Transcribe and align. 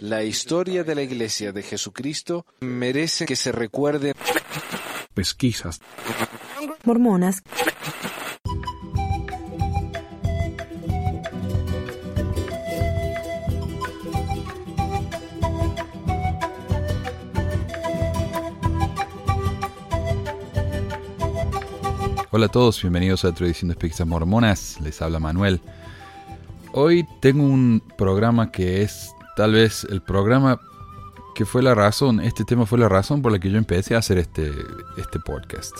La 0.00 0.22
historia 0.22 0.84
de 0.84 0.94
la 0.94 1.02
Iglesia 1.02 1.52
de 1.52 1.62
Jesucristo 1.62 2.46
merece 2.60 3.26
que 3.26 3.36
se 3.36 3.52
recuerde. 3.52 4.14
Pesquisas. 5.14 5.80
Mormonas. 6.84 7.42
Hola 22.30 22.46
a 22.46 22.48
todos, 22.50 22.82
bienvenidos 22.82 23.24
a 23.24 23.32
Tradición 23.32 23.70
de 23.70 23.76
Pesquisas 23.76 24.06
Mormonas. 24.06 24.78
Les 24.82 25.00
habla 25.00 25.18
Manuel. 25.18 25.62
Hoy 26.78 27.06
tengo 27.20 27.42
un 27.42 27.82
programa 27.96 28.52
que 28.52 28.82
es 28.82 29.14
tal 29.34 29.54
vez 29.54 29.86
el 29.88 30.02
programa 30.02 30.60
que 31.34 31.46
fue 31.46 31.62
la 31.62 31.74
razón, 31.74 32.20
este 32.20 32.44
tema 32.44 32.66
fue 32.66 32.78
la 32.78 32.90
razón 32.90 33.22
por 33.22 33.32
la 33.32 33.38
que 33.38 33.50
yo 33.50 33.56
empecé 33.56 33.94
a 33.94 34.00
hacer 34.00 34.18
este, 34.18 34.52
este 34.98 35.18
podcast. 35.18 35.74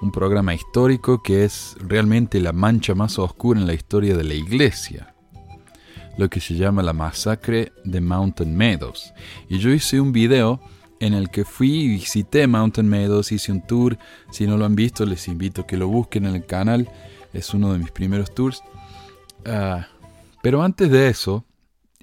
Un 0.00 0.12
programa 0.12 0.54
histórico 0.54 1.24
que 1.24 1.42
es 1.42 1.74
realmente 1.80 2.40
la 2.40 2.52
mancha 2.52 2.94
más 2.94 3.18
oscura 3.18 3.58
en 3.58 3.66
la 3.66 3.74
historia 3.74 4.16
de 4.16 4.22
la 4.22 4.34
iglesia. 4.34 5.12
Lo 6.16 6.30
que 6.30 6.38
se 6.38 6.54
llama 6.54 6.84
la 6.84 6.92
masacre 6.92 7.72
de 7.82 8.00
Mountain 8.00 8.56
Meadows. 8.56 9.12
Y 9.48 9.58
yo 9.58 9.70
hice 9.70 10.00
un 10.00 10.12
video 10.12 10.60
en 11.00 11.14
el 11.14 11.30
que 11.30 11.44
fui 11.44 11.80
y 11.80 11.88
visité 11.88 12.46
Mountain 12.46 12.88
Meadows, 12.88 13.32
hice 13.32 13.50
un 13.50 13.66
tour. 13.66 13.98
Si 14.30 14.46
no 14.46 14.56
lo 14.56 14.66
han 14.66 14.76
visto, 14.76 15.04
les 15.04 15.26
invito 15.26 15.62
a 15.62 15.66
que 15.66 15.76
lo 15.76 15.88
busquen 15.88 16.26
en 16.26 16.36
el 16.36 16.46
canal. 16.46 16.88
Es 17.32 17.54
uno 17.54 17.72
de 17.72 17.80
mis 17.80 17.90
primeros 17.90 18.32
tours. 18.32 18.62
Ah, 19.44 19.88
pero 20.42 20.62
antes 20.62 20.90
de 20.90 21.08
eso, 21.08 21.46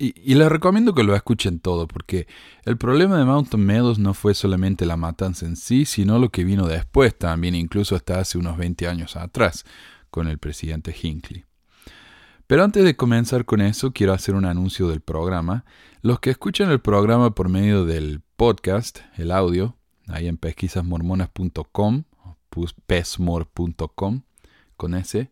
y, 0.01 0.33
les 0.33 0.49
recomiendo 0.49 0.95
que 0.95 1.03
lo 1.03 1.13
escuchen 1.13 1.59
todo, 1.59 1.85
porque 1.85 2.25
el 2.63 2.77
problema 2.77 3.17
de 3.17 3.25
Mountain 3.25 3.65
Meadows 3.65 3.99
no 3.99 4.13
fue 4.13 4.33
solamente 4.33 4.85
la 4.85 4.95
matanza 4.95 5.45
en 5.45 5.57
sí, 5.57 5.83
sino 5.83 6.19
lo 6.19 6.29
que 6.29 6.45
vino 6.45 6.67
después 6.67 7.17
también, 7.17 7.53
incluso 7.53 7.97
hasta 7.97 8.17
hace 8.17 8.37
unos 8.37 8.57
20 8.57 8.87
años 8.87 9.17
atrás, 9.17 9.65
con 10.09 10.29
el 10.29 10.37
presidente 10.37 10.95
Hinckley. 10.99 11.43
Pero 12.47 12.63
antes 12.63 12.85
de 12.85 12.95
comenzar 12.95 13.43
con 13.43 13.59
eso, 13.59 13.91
quiero 13.91 14.13
hacer 14.13 14.35
un 14.35 14.45
anuncio 14.45 14.87
del 14.87 15.01
programa. 15.01 15.65
Los 16.01 16.21
que 16.21 16.29
escuchan 16.29 16.71
el 16.71 16.79
programa 16.79 17.35
por 17.35 17.49
medio 17.49 17.83
del 17.85 18.21
podcast, 18.37 19.01
el 19.17 19.31
audio, 19.31 19.75
ahí 20.07 20.27
en 20.29 20.37
pesquisasmormonas.com, 20.37 22.05
pesmor.com, 22.87 24.21
con 24.77 24.95
ese, 24.95 25.31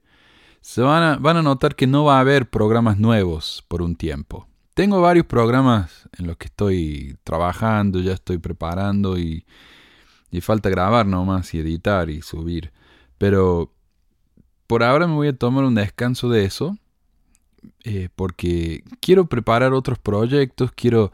se 0.67 0.81
van 0.81 1.01
a, 1.01 1.15
van 1.15 1.37
a 1.37 1.41
notar 1.41 1.77
que 1.77 1.87
no 1.87 2.03
va 2.03 2.17
a 2.17 2.19
haber 2.19 2.49
programas 2.49 2.99
nuevos 2.99 3.63
por 3.69 3.81
un 3.81 3.95
tiempo. 3.95 4.49
Tengo 4.73 4.99
varios 4.99 5.25
programas 5.25 6.09
en 6.17 6.27
los 6.27 6.35
que 6.35 6.47
estoy 6.47 7.15
trabajando, 7.23 8.01
ya 8.01 8.11
estoy 8.11 8.37
preparando 8.37 9.17
y, 9.17 9.45
y 10.29 10.41
falta 10.41 10.69
grabar 10.69 11.05
nomás 11.05 11.53
y 11.53 11.59
editar 11.59 12.09
y 12.09 12.21
subir. 12.21 12.73
Pero 13.17 13.71
por 14.67 14.83
ahora 14.83 15.07
me 15.07 15.13
voy 15.13 15.29
a 15.29 15.37
tomar 15.37 15.63
un 15.63 15.73
descanso 15.73 16.27
de 16.27 16.43
eso 16.43 16.77
eh, 17.85 18.09
porque 18.13 18.83
quiero 18.99 19.27
preparar 19.27 19.71
otros 19.71 19.99
proyectos, 19.99 20.73
quiero 20.73 21.13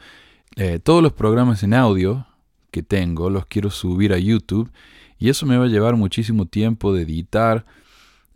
eh, 0.55 0.79
todos 0.79 1.03
los 1.03 1.13
programas 1.13 1.61
en 1.61 1.75
audio 1.75 2.25
que 2.71 2.81
tengo, 2.81 3.29
los 3.29 3.45
quiero 3.45 3.69
subir 3.69 4.13
a 4.13 4.17
YouTube 4.17 4.71
y 5.19 5.29
eso 5.29 5.45
me 5.45 5.57
va 5.57 5.65
a 5.65 5.69
llevar 5.69 5.95
muchísimo 5.95 6.47
tiempo 6.47 6.91
de 6.91 7.03
editar, 7.03 7.67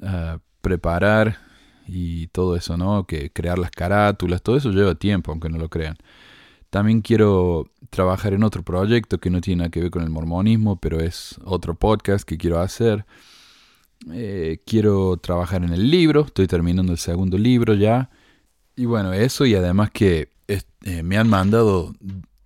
ah, 0.03 0.37
preparar 0.67 1.37
y 1.87 2.27
todo 2.27 2.55
eso, 2.57 2.75
¿no? 2.75 3.05
Que 3.05 3.31
crear 3.31 3.57
las 3.57 3.71
carátulas, 3.71 4.41
todo 4.41 4.57
eso 4.57 4.71
lleva 4.71 4.95
tiempo, 4.95 5.31
aunque 5.31 5.49
no 5.49 5.57
lo 5.57 5.69
crean. 5.69 5.97
También 6.69 7.01
quiero 7.01 7.71
trabajar 7.89 8.33
en 8.33 8.43
otro 8.43 8.63
proyecto 8.63 9.19
que 9.19 9.29
no 9.29 9.39
tiene 9.39 9.59
nada 9.59 9.69
que 9.69 9.79
ver 9.79 9.91
con 9.91 10.03
el 10.03 10.09
mormonismo, 10.09 10.75
pero 10.75 10.99
es 10.99 11.39
otro 11.45 11.75
podcast 11.75 12.27
que 12.27 12.37
quiero 12.37 12.59
hacer. 12.59 13.05
Eh, 14.11 14.59
quiero 14.65 15.17
trabajar 15.17 15.63
en 15.63 15.73
el 15.73 15.89
libro, 15.89 16.25
estoy 16.25 16.47
terminando 16.47 16.91
el 16.91 16.97
segundo 16.97 17.37
libro 17.37 17.73
ya. 17.73 18.09
Y 18.75 18.85
bueno, 18.85 19.13
eso 19.13 19.45
y 19.45 19.55
además 19.55 19.89
que 19.91 20.29
eh, 20.47 21.03
me 21.03 21.17
han 21.17 21.29
mandado 21.29 21.93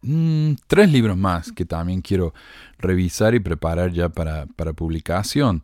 mm, 0.02 0.54
tres 0.68 0.92
libros 0.92 1.18
más 1.18 1.52
que 1.52 1.66
también 1.66 2.02
quiero 2.02 2.34
revisar 2.78 3.36
y 3.36 3.40
preparar 3.40 3.92
ya 3.92 4.10
para, 4.10 4.46
publicación. 4.76 5.62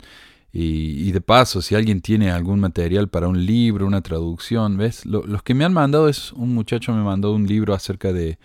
Y, 0.59 1.11
de 1.11 1.21
paso, 1.21 1.61
si 1.61 1.75
alguien 1.75 2.01
tiene 2.01 2.31
algún 2.31 2.59
material 2.59 3.09
para 3.09 3.27
un 3.27 3.45
libro, 3.45 3.85
una 3.85 4.01
traducción, 4.01 4.75
¿ves? 4.75 5.05
los 5.05 5.43
que 5.43 5.53
me 5.53 5.63
han 5.63 5.73
mandado 5.73 6.09
es 6.09 6.31
un 6.33 6.55
muchacho 6.55 6.93
me 6.93 7.03
mandó 7.03 7.31
un 7.31 7.45
libro 7.45 7.75
acerca 7.75 8.11
de... 8.11 8.39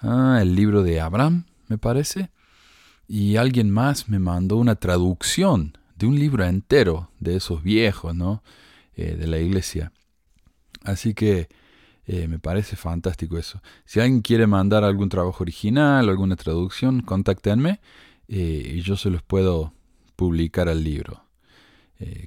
Ah, 0.00 0.38
el 0.40 0.54
libro 0.54 0.82
de 0.82 0.98
Abraham, 0.98 1.44
me 1.68 1.76
parece. 1.76 2.30
Y 3.06 3.36
alguien 3.36 3.68
más 3.68 4.08
me 4.08 4.18
mandó 4.18 4.56
una 4.56 4.76
traducción 4.76 5.76
de 5.96 6.06
un 6.06 6.18
libro 6.18 6.42
entero 6.42 7.10
de 7.20 7.36
esos 7.36 7.62
viejos, 7.62 8.14
¿no? 8.16 8.42
Eh, 8.96 9.14
de 9.14 9.26
la 9.26 9.38
iglesia. 9.38 9.92
Así 10.84 11.12
que 11.12 11.50
eh, 12.06 12.28
me 12.28 12.38
parece 12.38 12.76
fantástico 12.76 13.36
eso. 13.36 13.60
Si 13.84 14.00
alguien 14.00 14.22
quiere 14.22 14.46
mandar 14.46 14.84
algún 14.84 15.10
trabajo 15.10 15.44
original 15.44 16.08
alguna 16.08 16.36
traducción, 16.36 17.02
contáctenme 17.02 17.80
eh, 18.26 18.72
y 18.76 18.80
yo 18.80 18.96
se 18.96 19.10
los 19.10 19.22
puedo 19.22 19.74
publicar 20.16 20.70
al 20.70 20.82
libro. 20.82 21.25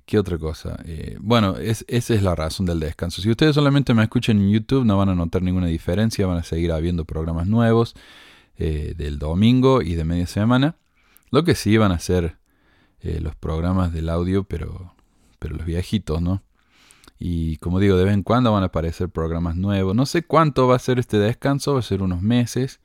¿Qué 0.05 0.17
otra 0.17 0.37
cosa? 0.37 0.83
bueno, 1.19 1.57
esa 1.57 1.85
es 1.87 2.23
la 2.23 2.33
razón 2.33 2.65
del 2.65 2.79
descanso. 2.79 3.21
Si 3.21 3.29
ustedes 3.29 3.53
solamente 3.53 3.93
me 3.93 4.01
escuchan 4.03 4.39
en 4.39 4.49
YouTube, 4.49 4.83
no 4.83 4.97
van 4.97 5.09
a 5.09 5.15
notar 5.15 5.43
ninguna 5.43 5.67
diferencia. 5.67 6.25
Van 6.25 6.39
a 6.39 6.43
seguir 6.43 6.71
habiendo 6.71 7.05
programas 7.05 7.47
nuevos 7.47 7.93
del 8.57 9.19
domingo 9.19 9.81
y 9.81 9.95
de 9.95 10.03
media 10.05 10.27
semana. 10.27 10.75
Lo 11.31 11.43
que 11.43 11.55
sí 11.55 11.77
van 11.77 11.91
a 11.91 11.99
ser 11.99 12.39
eh, 13.01 13.19
los 13.21 13.35
programas 13.35 13.93
del 13.93 14.09
audio, 14.09 14.43
pero, 14.43 14.93
pero 15.39 15.55
los 15.55 15.65
viejitos, 15.65 16.21
¿no? 16.21 16.43
Y 17.17 17.57
como 17.57 17.79
digo, 17.79 17.97
de 17.97 18.05
vez 18.05 18.13
en 18.13 18.23
cuando 18.23 18.51
van 18.51 18.63
a 18.63 18.67
aparecer 18.67 19.09
programas 19.09 19.55
nuevos. 19.55 19.95
No 19.95 20.05
sé 20.05 20.23
cuánto 20.23 20.67
va 20.67 20.75
a 20.75 20.79
ser 20.79 20.99
este 20.99 21.17
descanso, 21.17 21.73
va 21.73 21.79
a 21.79 21.83
ser 21.83 22.01
unos 22.01 22.21
meses, 22.21 22.79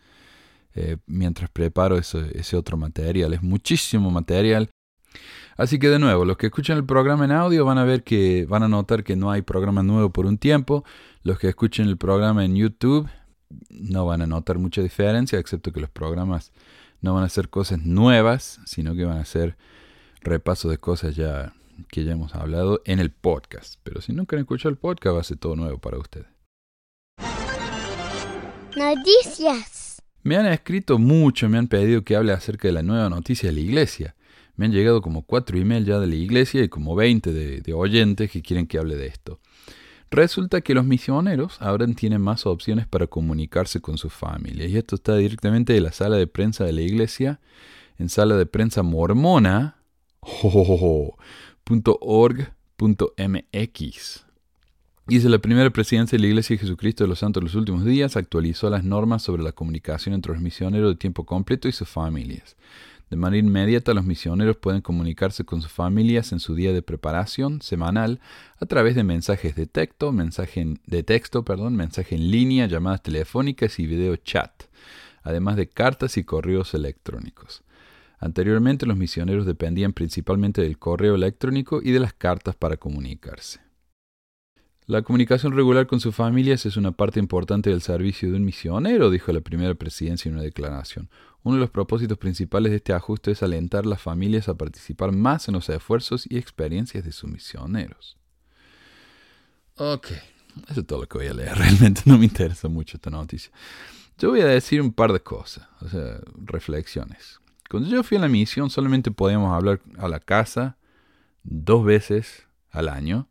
eh, 0.74 0.98
mientras 1.06 1.50
preparo 1.50 1.98
ese 1.98 2.56
otro 2.56 2.76
material. 2.76 3.32
Es 3.34 3.42
muchísimo 3.42 4.10
material. 4.10 4.70
Así 5.56 5.78
que 5.78 5.88
de 5.88 5.98
nuevo, 5.98 6.24
los 6.24 6.36
que 6.36 6.46
escuchan 6.46 6.76
el 6.76 6.84
programa 6.84 7.24
en 7.24 7.32
audio 7.32 7.64
van 7.64 7.78
a 7.78 7.84
ver 7.84 8.02
que 8.02 8.46
van 8.48 8.62
a 8.62 8.68
notar 8.68 9.04
que 9.04 9.16
no 9.16 9.30
hay 9.30 9.42
programa 9.42 9.82
nuevo 9.82 10.10
por 10.10 10.26
un 10.26 10.38
tiempo. 10.38 10.84
Los 11.22 11.38
que 11.38 11.48
escuchen 11.48 11.88
el 11.88 11.96
programa 11.96 12.44
en 12.44 12.56
YouTube 12.56 13.08
no 13.70 14.06
van 14.06 14.22
a 14.22 14.26
notar 14.26 14.58
mucha 14.58 14.82
diferencia, 14.82 15.38
excepto 15.38 15.72
que 15.72 15.80
los 15.80 15.90
programas 15.90 16.52
no 17.00 17.14
van 17.14 17.24
a 17.24 17.28
ser 17.28 17.48
cosas 17.50 17.80
nuevas, 17.84 18.60
sino 18.66 18.94
que 18.94 19.04
van 19.04 19.18
a 19.18 19.24
ser 19.24 19.56
repaso 20.22 20.68
de 20.68 20.78
cosas 20.78 21.14
ya 21.14 21.52
que 21.88 22.04
ya 22.04 22.12
hemos 22.12 22.34
hablado 22.34 22.82
en 22.84 22.98
el 22.98 23.10
podcast. 23.10 23.78
Pero 23.82 24.00
si 24.00 24.12
no 24.12 24.26
quieren 24.26 24.42
escuchar 24.42 24.70
el 24.70 24.78
podcast, 24.78 25.16
va 25.16 25.20
a 25.20 25.24
ser 25.24 25.36
todo 25.38 25.56
nuevo 25.56 25.78
para 25.78 25.98
ustedes. 25.98 26.26
Noticias. 28.76 30.02
Me 30.22 30.36
han 30.36 30.46
escrito 30.46 30.98
mucho, 30.98 31.48
me 31.48 31.58
han 31.58 31.68
pedido 31.68 32.02
que 32.02 32.16
hable 32.16 32.32
acerca 32.32 32.68
de 32.68 32.72
la 32.72 32.82
nueva 32.82 33.08
noticia 33.10 33.50
de 33.50 33.54
la 33.54 33.60
iglesia. 33.60 34.14
Me 34.56 34.66
han 34.66 34.72
llegado 34.72 35.02
como 35.02 35.22
cuatro 35.22 35.58
emails 35.58 35.86
ya 35.86 35.98
de 35.98 36.06
la 36.06 36.14
iglesia 36.14 36.62
y 36.62 36.68
como 36.68 36.94
20 36.94 37.32
de, 37.32 37.74
oyentes 37.74 38.30
que 38.30 38.42
quieren 38.42 38.66
que 38.66 38.78
hable 38.78 38.96
de 38.96 39.06
esto. 39.06 39.40
Resulta 40.10 40.60
que 40.60 40.74
los 40.74 40.84
misioneros 40.84 41.60
ahora 41.60 41.86
tienen 41.88 42.20
más 42.20 42.46
opciones 42.46 42.86
para 42.86 43.08
comunicarse 43.08 43.80
con 43.80 43.98
sus 43.98 44.12
familias. 44.12 44.70
Y 44.70 44.76
esto 44.76 44.94
está 44.94 45.16
directamente 45.16 45.72
de 45.72 45.80
la 45.80 45.90
sala 45.90 46.16
de 46.16 46.28
prensa 46.28 46.64
de 46.64 46.72
la 46.72 46.82
iglesia 46.82 47.40
en 47.98 48.08
sala 48.08 48.36
de 48.36 48.46
prensa 48.46 48.82
mormona 48.82 49.76
.org.mx. 52.00 52.64
Dice, 55.06 55.28
la 55.28 55.38
primera 55.38 55.68
presidencia 55.68 56.16
de 56.16 56.22
la 56.22 56.28
Iglesia 56.28 56.54
de 56.54 56.60
Jesucristo 56.60 57.04
de 57.04 57.08
los 57.08 57.18
Santos 57.18 57.42
de 57.42 57.44
los 57.44 57.54
Últimos 57.54 57.84
Días 57.84 58.16
actualizó 58.16 58.70
las 58.70 58.84
normas 58.84 59.22
sobre 59.22 59.42
la 59.42 59.52
comunicación 59.52 60.14
entre 60.14 60.32
los 60.32 60.40
misioneros 60.40 60.92
de 60.92 60.96
tiempo 60.96 61.26
completo 61.26 61.68
y 61.68 61.72
sus 61.72 61.90
familias. 61.90 62.56
De 63.14 63.20
manera 63.20 63.46
inmediata, 63.46 63.94
los 63.94 64.04
misioneros 64.04 64.56
pueden 64.56 64.80
comunicarse 64.80 65.44
con 65.44 65.62
sus 65.62 65.70
familias 65.70 66.32
en 66.32 66.40
su 66.40 66.56
día 66.56 66.72
de 66.72 66.82
preparación 66.82 67.62
semanal 67.62 68.18
a 68.58 68.66
través 68.66 68.96
de 68.96 69.04
mensajes 69.04 69.54
de 69.54 69.66
texto, 69.66 70.10
mensaje 70.10 70.78
de 70.84 71.02
texto, 71.04 71.44
perdón, 71.44 71.76
mensaje 71.76 72.16
en 72.16 72.32
línea, 72.32 72.66
llamadas 72.66 73.04
telefónicas 73.04 73.78
y 73.78 73.86
video 73.86 74.16
chat, 74.16 74.64
además 75.22 75.54
de 75.54 75.68
cartas 75.68 76.16
y 76.16 76.24
correos 76.24 76.74
electrónicos. 76.74 77.62
Anteriormente 78.18 78.84
los 78.84 78.96
misioneros 78.96 79.46
dependían 79.46 79.92
principalmente 79.92 80.62
del 80.62 80.80
correo 80.80 81.14
electrónico 81.14 81.82
y 81.84 81.92
de 81.92 82.00
las 82.00 82.14
cartas 82.14 82.56
para 82.56 82.78
comunicarse. 82.78 83.63
La 84.86 85.00
comunicación 85.00 85.56
regular 85.56 85.86
con 85.86 85.98
sus 85.98 86.14
familias 86.14 86.66
es 86.66 86.76
una 86.76 86.92
parte 86.92 87.18
importante 87.18 87.70
del 87.70 87.80
servicio 87.80 88.30
de 88.30 88.36
un 88.36 88.44
misionero, 88.44 89.10
dijo 89.10 89.32
la 89.32 89.40
primera 89.40 89.74
presidencia 89.74 90.28
en 90.28 90.34
una 90.34 90.42
declaración. 90.42 91.08
Uno 91.42 91.56
de 91.56 91.60
los 91.60 91.70
propósitos 91.70 92.18
principales 92.18 92.70
de 92.70 92.76
este 92.76 92.92
ajuste 92.92 93.30
es 93.30 93.42
alentar 93.42 93.84
a 93.84 93.88
las 93.88 94.02
familias 94.02 94.46
a 94.48 94.54
participar 94.54 95.12
más 95.12 95.48
en 95.48 95.54
los 95.54 95.70
esfuerzos 95.70 96.26
y 96.28 96.36
experiencias 96.36 97.02
de 97.02 97.12
sus 97.12 97.30
misioneros. 97.30 98.18
Ok, 99.76 100.08
Eso 100.68 100.80
es 100.80 100.86
todo 100.86 101.00
lo 101.00 101.08
que 101.08 101.16
voy 101.16 101.28
a 101.28 101.34
leer. 101.34 101.54
Realmente 101.56 102.02
no 102.04 102.18
me 102.18 102.26
interesa 102.26 102.68
mucho 102.68 102.98
esta 102.98 103.08
noticia. 103.08 103.52
Yo 104.18 104.30
voy 104.30 104.42
a 104.42 104.46
decir 104.46 104.82
un 104.82 104.92
par 104.92 105.14
de 105.14 105.20
cosas, 105.20 105.66
o 105.80 105.88
sea, 105.88 106.20
reflexiones. 106.36 107.40
Cuando 107.70 107.88
yo 107.88 108.02
fui 108.02 108.18
a 108.18 108.20
la 108.20 108.28
misión 108.28 108.68
solamente 108.68 109.10
podíamos 109.10 109.50
hablar 109.54 109.80
a 109.96 110.08
la 110.08 110.20
casa 110.20 110.76
dos 111.42 111.86
veces 111.86 112.46
al 112.70 112.90
año. 112.90 113.28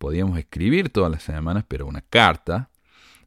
Podíamos 0.00 0.38
escribir 0.38 0.88
todas 0.88 1.12
las 1.12 1.22
semanas, 1.22 1.62
pero 1.68 1.86
una 1.86 2.00
carta. 2.00 2.70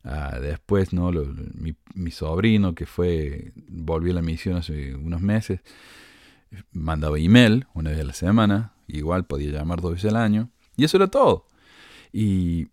Ah, 0.04 0.40
después, 0.42 0.92
¿no? 0.92 1.12
mi, 1.12 1.75
mi, 1.94 2.10
sobrino, 2.10 2.74
que 2.74 2.88
fue, 2.88 3.54
volvió 3.68 4.12
a 4.12 4.16
la 4.16 4.22
misión 4.24 4.58
hace 4.58 4.96
unos 4.96 5.22
meses, 5.22 5.60
mandaba 6.72 7.20
email 7.20 7.68
una 7.75 7.92
vez 7.92 8.00
a 8.00 8.06
la 8.06 8.14
semana. 8.14 8.74
Igual 8.88 9.25
podía 9.25 9.52
llamar 9.52 9.81
dos 9.81 9.92
veces 9.92 10.10
al 10.10 10.18
año. 10.18 10.50
Y 10.75 10.86
eso 10.86 10.98
era 10.98 11.06
todo. 11.06 11.46
Y, 12.12 12.70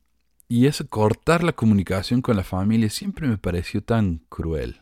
y 0.48 0.64
eso, 0.64 0.88
cortar 0.88 1.44
la 1.44 1.52
comunicación 1.52 2.22
con 2.22 2.36
la 2.36 2.42
familia, 2.42 2.88
siempre 2.88 3.28
me 3.28 3.36
pareció 3.36 3.82
tan 3.82 4.22
cruel. 4.30 4.80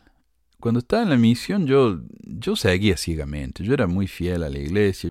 Cuando 0.61 0.79
estaba 0.79 1.03
en 1.03 1.09
la 1.09 1.17
misión, 1.17 1.67
yo, 1.67 1.99
yo 2.21 2.55
seguía 2.55 2.95
ciegamente. 2.95 3.65
Yo 3.65 3.73
era 3.73 3.85
muy 3.85 4.07
fiel 4.07 4.43
a 4.43 4.49
la 4.49 4.59
iglesia. 4.59 5.09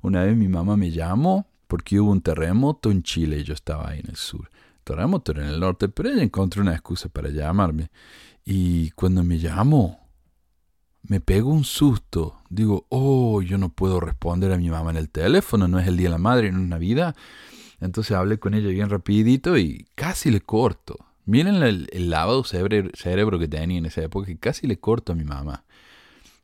Una 0.00 0.24
vez 0.24 0.34
mi 0.34 0.48
mamá 0.48 0.78
me 0.78 0.90
llamó 0.90 1.46
porque 1.66 2.00
hubo 2.00 2.10
un 2.10 2.20
terremoto 2.20 2.90
en 2.90 3.02
Chile 3.02 3.38
y 3.38 3.44
yo 3.44 3.54
estaba 3.54 3.88
ahí 3.88 4.00
en 4.00 4.10
el 4.10 4.16
sur. 4.16 4.50
Terremoto 4.84 5.32
en 5.32 5.38
el 5.38 5.60
norte, 5.60 5.88
pero 5.88 6.10
ella 6.10 6.22
encontró 6.22 6.62
una 6.62 6.72
excusa 6.72 7.08
para 7.08 7.30
llamarme. 7.30 7.90
Y 8.44 8.90
cuando 8.90 9.24
me 9.24 9.38
llamó, 9.38 10.04
me 11.02 11.20
pegó 11.20 11.50
un 11.50 11.64
susto. 11.64 12.40
Digo, 12.50 12.86
oh, 12.88 13.42
yo 13.42 13.58
no 13.58 13.70
puedo 13.70 14.00
responder 14.00 14.52
a 14.52 14.58
mi 14.58 14.70
mamá 14.70 14.90
en 14.90 14.96
el 14.96 15.10
teléfono, 15.10 15.68
no 15.68 15.78
es 15.78 15.86
el 15.86 15.96
Día 15.96 16.08
de 16.08 16.12
la 16.12 16.18
Madre, 16.18 16.52
no 16.52 16.60
es 16.60 16.68
Navidad. 16.68 17.16
Entonces 17.80 18.16
hablé 18.16 18.38
con 18.38 18.54
ella 18.54 18.68
bien 18.68 18.90
rapidito 18.90 19.58
y 19.58 19.86
casi 19.94 20.30
le 20.30 20.40
corto. 20.40 20.96
Miren 21.26 21.62
el, 21.62 22.10
lavado 22.10 22.44
cerebro, 22.44 22.90
cerebro 22.94 23.38
que 23.38 23.48
tenía 23.48 23.78
en 23.78 23.86
esa 23.86 24.02
época, 24.02 24.26
que 24.26 24.38
casi 24.38 24.66
le 24.66 24.78
corto 24.78 25.12
a 25.12 25.14
mi 25.14 25.24
mamá. 25.24 25.64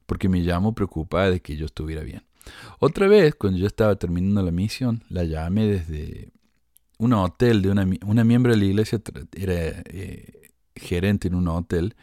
Porque 0.07 0.29
me 0.29 0.43
llamó 0.43 0.75
preocupada 0.75 1.31
de 1.31 1.41
que 1.41 1.57
yo 1.57 1.67
estuviera 1.67 2.03
bien. 2.03 2.23
Otra 2.79 3.09
vez, 3.09 3.35
cuando 3.35 3.59
yo 3.59 3.67
estaba 3.67 3.97
terminando 3.97 4.43
la 4.43 4.51
misión, 4.51 5.03
la 5.09 5.25
llamé 5.25 5.67
desde 5.67 6.33
un 6.99 7.13
hotel 7.13 7.63
de 7.63 7.71
una, 7.71 7.89
una 8.05 8.25
miembro 8.25 8.53
de 8.53 8.59
la 8.59 8.65
iglesia, 8.65 9.01
era 9.35 9.55
eh, 9.55 10.51
gerente 10.75 11.29
en 11.29 11.35
un 11.35 11.49
hotel, 11.49 11.95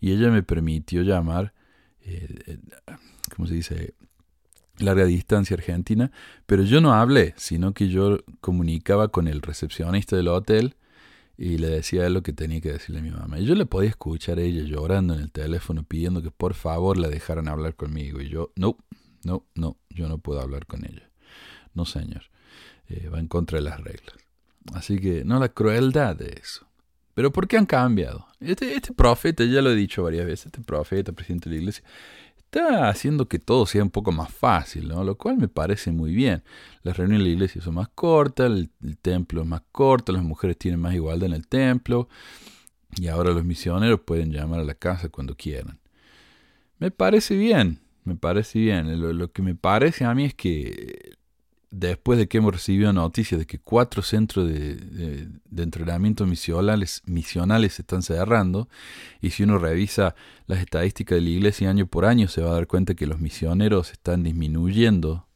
y 0.00 0.12
ella 0.12 0.30
me 0.30 0.42
permitió 0.42 1.02
llamar, 1.02 1.54
eh, 2.02 2.28
eh, 2.46 2.58
¿cómo 3.34 3.46
se 3.46 3.54
dice? 3.54 3.94
larga 4.78 5.04
distancia 5.04 5.54
argentina, 5.54 6.10
pero 6.46 6.62
yo 6.62 6.80
no 6.80 6.92
hablé, 6.92 7.34
sino 7.36 7.72
que 7.72 7.88
yo 7.88 8.18
comunicaba 8.40 9.08
con 9.08 9.28
el 9.28 9.42
recepcionista 9.42 10.16
del 10.16 10.28
hotel 10.28 10.76
y 11.36 11.58
le 11.58 11.68
decía 11.68 12.08
lo 12.08 12.22
que 12.22 12.32
tenía 12.32 12.60
que 12.60 12.72
decirle 12.72 13.00
a 13.00 13.02
mi 13.02 13.10
mamá. 13.10 13.38
Y 13.38 13.44
yo 13.44 13.54
le 13.54 13.66
podía 13.66 13.90
escuchar 13.90 14.38
a 14.38 14.42
ella 14.42 14.62
llorando 14.62 15.14
en 15.14 15.20
el 15.20 15.32
teléfono 15.32 15.82
pidiendo 15.84 16.22
que 16.22 16.30
por 16.30 16.54
favor 16.54 16.98
la 16.98 17.08
dejaran 17.08 17.48
hablar 17.48 17.74
conmigo. 17.74 18.20
Y 18.20 18.28
yo, 18.28 18.52
no, 18.56 18.76
no, 19.24 19.44
no, 19.54 19.76
yo 19.90 20.08
no 20.08 20.18
puedo 20.18 20.40
hablar 20.40 20.66
con 20.66 20.84
ella. 20.84 21.08
No, 21.74 21.84
señor, 21.84 22.24
eh, 22.88 23.08
va 23.08 23.18
en 23.18 23.28
contra 23.28 23.58
de 23.58 23.64
las 23.64 23.80
reglas. 23.80 24.16
Así 24.74 24.98
que, 24.98 25.24
no 25.24 25.38
la 25.38 25.48
crueldad 25.48 26.16
de 26.16 26.38
eso. 26.40 26.66
Pero 27.14 27.32
¿por 27.32 27.46
qué 27.46 27.58
han 27.58 27.66
cambiado? 27.66 28.26
Este, 28.40 28.74
este 28.74 28.92
profeta, 28.92 29.44
ya 29.44 29.60
lo 29.60 29.70
he 29.70 29.74
dicho 29.74 30.02
varias 30.02 30.26
veces, 30.26 30.46
este 30.46 30.60
profeta, 30.60 31.12
presidente 31.12 31.48
de 31.48 31.56
la 31.56 31.60
iglesia, 31.60 31.84
está 32.52 32.88
haciendo 32.88 33.28
que 33.28 33.38
todo 33.38 33.64
sea 33.64 33.82
un 33.82 33.90
poco 33.90 34.12
más 34.12 34.32
fácil, 34.32 34.88
¿no? 34.88 35.04
Lo 35.04 35.16
cual 35.16 35.38
me 35.38 35.48
parece 35.48 35.90
muy 35.90 36.14
bien. 36.14 36.42
Las 36.82 36.96
reuniones 36.96 37.24
de 37.24 37.30
la 37.30 37.34
iglesia 37.34 37.62
son 37.62 37.74
más 37.74 37.88
cortas, 37.88 38.50
el, 38.50 38.70
templo 39.00 39.42
es 39.42 39.48
más 39.48 39.62
corto, 39.72 40.12
las 40.12 40.22
mujeres 40.22 40.58
tienen 40.58 40.80
más 40.80 40.94
igualdad 40.94 41.28
en 41.28 41.34
el 41.34 41.46
templo 41.46 42.08
y 42.96 43.08
ahora 43.08 43.32
los 43.32 43.44
misioneros 43.44 44.00
pueden 44.00 44.32
llamar 44.32 44.60
a 44.60 44.64
la 44.64 44.74
casa 44.74 45.08
cuando 45.08 45.34
quieran. 45.34 45.78
Me 46.78 46.90
parece 46.90 47.36
bien, 47.36 47.78
me 48.04 48.16
parece 48.16 48.58
bien. 48.58 49.18
lo 49.18 49.32
que 49.32 49.42
me 49.42 49.54
parece 49.54 50.04
a 50.04 50.14
mí 50.14 50.24
es 50.24 50.34
que 50.34 51.16
después 51.72 52.18
de 52.18 52.28
que 52.28 52.38
hemos 52.38 52.52
recibido 52.52 52.92
noticias 52.92 53.40
de 53.40 53.46
que 53.46 53.58
cuatro 53.58 54.02
centros 54.02 54.48
de, 54.48 55.26
entrenamiento 55.56 56.26
misionales, 56.26 57.02
misionales 57.06 57.74
se 57.74 57.82
están 57.82 58.02
cerrando, 58.02 58.68
y 59.20 59.30
si 59.30 59.42
uno 59.42 59.58
revisa 59.58 60.14
las 60.46 60.60
estadísticas 60.60 61.16
de 61.16 61.22
la 61.22 61.30
iglesia 61.30 61.70
año 61.70 61.86
por 61.86 62.04
año, 62.04 62.28
se 62.28 62.42
va 62.42 62.50
a 62.50 62.54
dar 62.54 62.66
cuenta 62.66 62.94
que 62.94 63.06
los 63.06 63.20
misioneros 63.20 63.90
están 63.90 64.22
disminuyendo, 64.22 65.26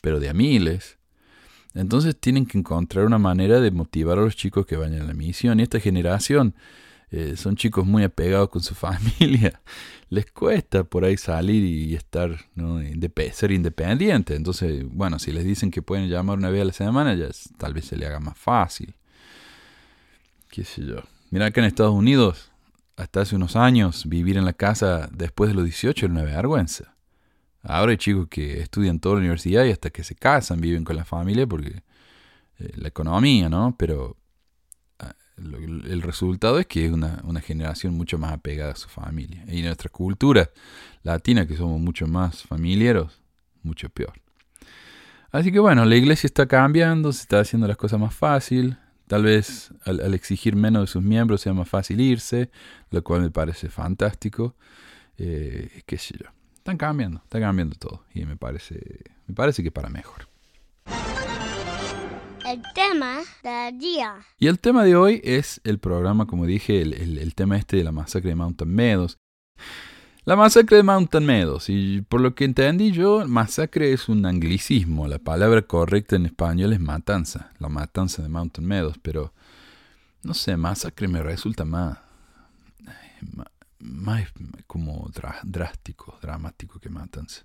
pero 0.00 0.20
de 0.20 0.30
a 0.30 0.34
miles. 0.34 0.98
Entonces 1.74 2.16
tienen 2.18 2.46
que 2.46 2.58
encontrar 2.58 3.04
una 3.04 3.18
manera 3.18 3.60
de 3.60 3.70
motivar 3.70 4.18
a 4.18 4.22
los 4.22 4.36
chicos 4.36 4.66
que 4.66 4.76
vayan 4.76 5.02
a 5.02 5.04
la 5.04 5.14
misión. 5.14 5.60
Y 5.60 5.64
esta 5.64 5.78
generación 5.78 6.54
eh, 7.10 7.34
son 7.36 7.56
chicos 7.56 7.86
muy 7.86 8.04
apegados 8.04 8.48
con 8.48 8.62
su 8.62 8.74
familia 8.76 9.60
les 10.10 10.30
cuesta 10.32 10.82
por 10.84 11.04
ahí 11.04 11.16
salir 11.16 11.64
y 11.64 11.94
estar, 11.94 12.36
¿no? 12.56 12.80
ser 13.32 13.52
independiente. 13.52 14.34
Entonces, 14.34 14.84
bueno, 14.84 15.20
si 15.20 15.32
les 15.32 15.44
dicen 15.44 15.70
que 15.70 15.82
pueden 15.82 16.08
llamar 16.08 16.36
una 16.36 16.50
vez 16.50 16.62
a 16.62 16.64
la 16.66 16.72
semana, 16.72 17.14
ya 17.14 17.28
tal 17.56 17.72
vez 17.72 17.86
se 17.86 17.96
le 17.96 18.06
haga 18.06 18.18
más 18.18 18.36
fácil. 18.36 18.94
¿Qué 20.50 20.64
sé 20.64 20.84
yo? 20.84 20.96
Mira 21.30 21.52
que 21.52 21.60
en 21.60 21.66
Estados 21.66 21.94
Unidos, 21.94 22.50
hasta 22.96 23.20
hace 23.20 23.36
unos 23.36 23.54
años, 23.54 24.08
vivir 24.08 24.36
en 24.36 24.44
la 24.44 24.52
casa 24.52 25.08
después 25.12 25.48
de 25.48 25.54
los 25.54 25.64
18 25.64 26.06
era 26.06 26.12
una 26.12 26.24
vergüenza. 26.24 26.96
Ahora 27.62 27.92
hay 27.92 27.98
chicos 27.98 28.26
que 28.28 28.60
estudian 28.60 28.98
toda 28.98 29.14
la 29.16 29.20
universidad 29.20 29.64
y 29.64 29.70
hasta 29.70 29.90
que 29.90 30.02
se 30.02 30.16
casan 30.16 30.60
viven 30.60 30.82
con 30.82 30.96
la 30.96 31.04
familia 31.04 31.46
porque 31.46 31.82
eh, 32.58 32.72
la 32.74 32.88
economía, 32.88 33.48
¿no? 33.48 33.76
Pero 33.78 34.16
el 35.40 36.02
resultado 36.02 36.58
es 36.58 36.66
que 36.66 36.86
es 36.86 36.92
una, 36.92 37.40
generación 37.40 37.94
mucho 37.94 38.18
más 38.18 38.32
apegada 38.32 38.72
a 38.72 38.76
su 38.76 38.88
familia. 38.88 39.44
Y 39.48 39.62
nuestra 39.62 39.88
cultura 39.88 40.50
latina, 41.02 41.46
que 41.46 41.56
somos 41.56 41.80
mucho 41.80 42.06
más 42.06 42.42
familiares, 42.42 43.04
mucho 43.62 43.88
peor. 43.88 44.12
Así 45.32 45.52
que 45.52 45.60
bueno, 45.60 45.84
la 45.84 45.96
iglesia 45.96 46.26
está 46.26 46.46
cambiando, 46.46 47.12
se 47.12 47.22
está 47.22 47.40
haciendo 47.40 47.68
las 47.68 47.76
cosas 47.76 48.00
más 48.00 48.14
fácil. 48.14 48.76
Tal 49.06 49.24
vez 49.24 49.72
al, 49.84 50.14
exigir 50.14 50.54
menos 50.56 50.82
de 50.82 50.86
sus 50.86 51.02
miembros 51.02 51.40
sea 51.40 51.52
más 51.52 51.68
fácil 51.68 52.00
irse, 52.00 52.50
lo 52.90 53.02
cual 53.02 53.22
me 53.22 53.30
parece 53.30 53.68
fantástico. 53.68 54.54
Eh, 55.18 55.82
qué 55.86 55.98
sé 55.98 56.16
yo. 56.18 56.30
Están 56.56 56.76
cambiando, 56.76 57.20
está 57.24 57.40
cambiando 57.40 57.76
todo. 57.76 58.04
Y 58.14 58.24
me 58.24 58.36
parece, 58.36 59.04
me 59.26 59.34
parece 59.34 59.62
que 59.62 59.70
para 59.70 59.88
mejor 59.88 60.29
el 62.50 62.62
tema 62.74 63.20
del 63.44 63.78
día. 63.78 64.16
Y 64.38 64.48
el 64.48 64.58
tema 64.58 64.82
de 64.82 64.96
hoy 64.96 65.20
es 65.22 65.60
el 65.62 65.78
programa, 65.78 66.26
como 66.26 66.46
dije, 66.46 66.82
el, 66.82 67.34
tema 67.34 67.56
este 67.56 67.76
de 67.76 67.84
la 67.84 67.92
masacre 67.92 68.30
de 68.30 68.34
Mountain 68.34 68.74
Meadows. 68.74 69.18
La 70.24 70.34
masacre 70.34 70.78
de 70.78 70.82
Mountain 70.82 71.24
Meadows, 71.24 71.68
y 71.68 72.02
por 72.02 72.20
lo 72.20 72.34
que 72.34 72.44
entendí 72.44 72.90
yo, 72.90 73.26
masacre 73.26 73.92
es 73.92 74.08
un 74.08 74.26
anglicismo, 74.26 75.06
la 75.06 75.18
palabra 75.18 75.62
correcta 75.62 76.16
en 76.16 76.26
español 76.26 76.72
es 76.72 76.80
matanza, 76.80 77.52
la 77.58 77.68
matanza 77.68 78.22
de 78.22 78.28
Mountain 78.28 78.66
Meadows, 78.66 78.98
pero 79.00 79.32
no 80.22 80.34
sé, 80.34 80.56
masacre 80.56 81.08
me 81.08 81.22
resulta 81.22 81.64
más, 81.64 81.98
más 83.78 84.24
como 84.66 85.08
drástico, 85.44 86.18
dramático 86.20 86.80
que 86.80 86.90
matanza. 86.90 87.44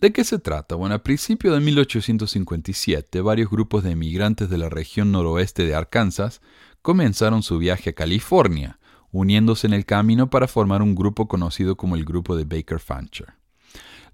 ¿De 0.00 0.14
qué 0.14 0.24
se 0.24 0.38
trata? 0.38 0.76
Bueno, 0.76 0.94
a 0.94 1.02
principios 1.02 1.52
de 1.52 1.60
1857, 1.60 3.20
varios 3.20 3.50
grupos 3.50 3.84
de 3.84 3.90
emigrantes 3.90 4.48
de 4.48 4.56
la 4.56 4.70
región 4.70 5.12
noroeste 5.12 5.66
de 5.66 5.74
Arkansas 5.74 6.40
comenzaron 6.80 7.42
su 7.42 7.58
viaje 7.58 7.90
a 7.90 7.92
California, 7.92 8.78
uniéndose 9.12 9.66
en 9.66 9.74
el 9.74 9.84
camino 9.84 10.30
para 10.30 10.48
formar 10.48 10.80
un 10.80 10.94
grupo 10.94 11.28
conocido 11.28 11.76
como 11.76 11.96
el 11.96 12.06
grupo 12.06 12.34
de 12.34 12.44
Baker 12.44 12.80
Fancher. 12.80 13.34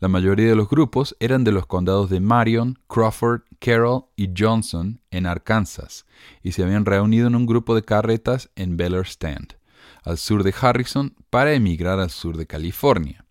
La 0.00 0.08
mayoría 0.08 0.48
de 0.48 0.56
los 0.56 0.68
grupos 0.68 1.16
eran 1.20 1.44
de 1.44 1.52
los 1.52 1.66
condados 1.66 2.10
de 2.10 2.18
Marion, 2.18 2.80
Crawford, 2.88 3.42
Carroll 3.60 4.06
y 4.16 4.30
Johnson 4.36 5.00
en 5.12 5.24
Arkansas, 5.24 6.04
y 6.42 6.50
se 6.50 6.64
habían 6.64 6.84
reunido 6.84 7.28
en 7.28 7.36
un 7.36 7.46
grupo 7.46 7.76
de 7.76 7.84
carretas 7.84 8.50
en 8.56 8.76
Beller 8.76 9.06
Stand, 9.06 9.54
al 10.02 10.18
sur 10.18 10.42
de 10.42 10.52
Harrison, 10.60 11.14
para 11.30 11.52
emigrar 11.52 12.00
al 12.00 12.10
sur 12.10 12.36
de 12.36 12.48
California. 12.48 13.25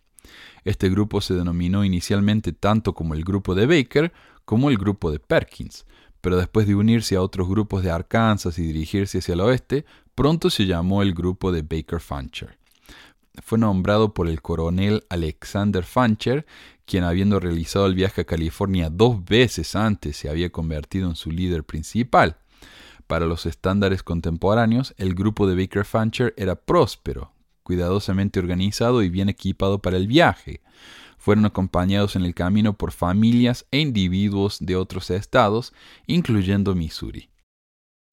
Este 0.66 0.90
grupo 0.90 1.22
se 1.22 1.36
denominó 1.36 1.86
inicialmente 1.86 2.52
tanto 2.52 2.94
como 2.94 3.14
el 3.14 3.24
grupo 3.24 3.54
de 3.54 3.68
Baker 3.68 4.12
como 4.44 4.70
el 4.70 4.78
grupo 4.78 5.12
de 5.12 5.20
Perkins, 5.20 5.86
pero 6.22 6.38
después 6.38 6.66
de 6.66 6.74
unirse 6.74 7.16
a 7.16 7.22
otros 7.22 7.48
grupos 7.48 7.84
de 7.84 7.92
Arkansas 7.92 8.58
y 8.58 8.64
dirigirse 8.64 9.20
hacia 9.20 9.34
el 9.34 9.42
oeste, 9.42 9.86
pronto 10.16 10.50
se 10.50 10.66
llamó 10.66 11.04
el 11.04 11.14
grupo 11.14 11.52
de 11.52 11.62
Baker 11.62 12.00
Fancher. 12.00 12.58
Fue 13.44 13.60
nombrado 13.60 14.14
por 14.14 14.28
el 14.28 14.42
coronel 14.42 15.06
Alexander 15.10 15.84
Fancher, 15.84 16.48
quien 16.86 17.04
habiendo 17.04 17.40
realizado 17.40 17.86
el 17.86 17.94
viaje 17.94 18.22
a 18.22 18.26
California 18.26 18.90
dos 18.90 19.24
veces 19.24 19.76
antes 19.76 20.18
se 20.18 20.30
había 20.30 20.52
convertido 20.52 21.10
en 21.10 21.16
su 21.16 21.32
líder 21.32 21.64
principal. 21.64 22.38
Para 23.06 23.28
los 23.28 23.46
estándares 23.46 24.02
contemporáneos, 24.02 24.96
el 24.98 25.14
grupo 25.14 25.46
de 25.46 25.56
Baker 25.56 25.86
Fancher 25.86 26.34
era 26.38 26.56
próspero, 26.56 27.35
cuidadosamente 27.66 28.40
organizado 28.40 29.02
y 29.02 29.10
bien 29.10 29.28
equipado 29.28 29.80
para 29.80 29.98
el 29.98 30.08
viaje. 30.08 30.62
Fueron 31.18 31.46
acompañados 31.46 32.16
en 32.16 32.24
el 32.24 32.36
camino 32.36 32.78
por 32.78 32.92
familias 32.92 33.66
e 33.72 33.80
individuos 33.80 34.60
de 34.62 34.76
otros 34.76 35.10
estados, 35.10 35.74
incluyendo 36.06 36.76
Missouri. 36.76 37.32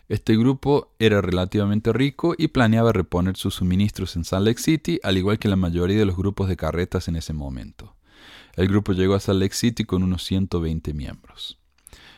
Este 0.09 0.39
grupo 0.39 0.95
era 0.99 1.21
relativamente 1.21 1.93
rico 1.93 2.35
y 2.37 2.49
planeaba 2.49 2.93
reponer 2.93 3.37
sus 3.37 3.57
suministros 3.57 4.17
en 4.17 4.25
Salt 4.25 4.47
Lake 4.47 4.61
City, 4.61 4.99
al 5.03 5.19
igual 5.19 5.39
que 5.39 5.49
la 5.49 5.57
mayoría 5.57 5.99
de 5.99 6.07
los 6.07 6.17
grupos 6.17 6.49
de 6.49 6.57
carretas 6.57 7.09
en 7.09 7.17
ese 7.17 7.35
momento. 7.35 7.95
El 8.57 8.69
grupo 8.69 8.95
llegó 8.95 9.15
a 9.15 9.21
Salt 9.21 9.41
Lake 9.41 9.55
City 9.55 9.85
con 9.85 10.03
unos 10.03 10.25
120 10.25 10.95
miembros. 10.95 11.59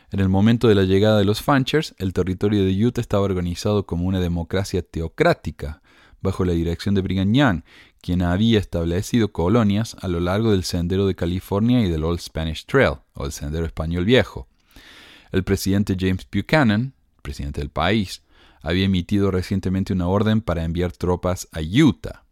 En 0.09 0.21
el 0.21 0.29
momento 0.29 0.69
de 0.69 0.75
la 0.75 0.83
llegada 0.83 1.17
de 1.17 1.25
los 1.25 1.41
Fanchers, 1.41 1.95
el 1.97 2.13
territorio 2.13 2.63
de 2.63 2.85
Utah 2.85 3.01
estaba 3.01 3.23
organizado 3.23 3.85
como 3.85 4.05
una 4.05 4.21
democracia 4.21 4.81
teocrática, 4.81 5.81
bajo 6.21 6.45
la 6.45 6.53
dirección 6.53 6.95
de 6.95 7.01
Brigham 7.01 7.33
Young, 7.33 7.63
quien 8.01 8.21
había 8.21 8.59
establecido 8.59 9.31
colonias 9.31 9.95
a 10.01 10.07
lo 10.07 10.19
largo 10.19 10.51
del 10.51 10.63
Sendero 10.63 11.07
de 11.07 11.15
California 11.15 11.81
y 11.81 11.89
del 11.89 12.03
Old 12.03 12.19
Spanish 12.19 12.65
Trail, 12.65 12.97
o 13.13 13.25
el 13.25 13.31
Sendero 13.31 13.65
Español 13.65 14.05
Viejo. 14.05 14.47
El 15.31 15.43
presidente 15.43 15.97
James 15.99 16.27
Buchanan, 16.31 16.93
presidente 17.21 17.61
del 17.61 17.69
país, 17.69 18.21
había 18.61 18.85
emitido 18.85 19.31
recientemente 19.31 19.93
una 19.93 20.07
orden 20.07 20.41
para 20.41 20.63
enviar 20.63 20.91
tropas 20.91 21.47
a 21.51 21.59
Utah. 21.61 22.23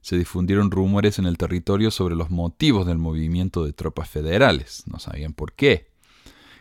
Se 0.00 0.16
difundieron 0.16 0.70
rumores 0.70 1.18
en 1.18 1.26
el 1.26 1.38
territorio 1.38 1.90
sobre 1.90 2.16
los 2.16 2.30
motivos 2.30 2.86
del 2.86 2.98
movimiento 2.98 3.64
de 3.64 3.72
tropas 3.72 4.08
federales. 4.08 4.82
No 4.86 4.98
sabían 4.98 5.32
por 5.32 5.52
qué. 5.52 5.90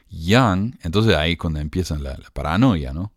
Young, 0.10 0.75
entonces 0.84 1.15
ahí 1.15 1.38
cuando 1.38 1.60
empiezan 1.60 2.03
la, 2.03 2.17
la 2.17 2.29
paranoia, 2.31 2.93
¿no? 2.93 3.12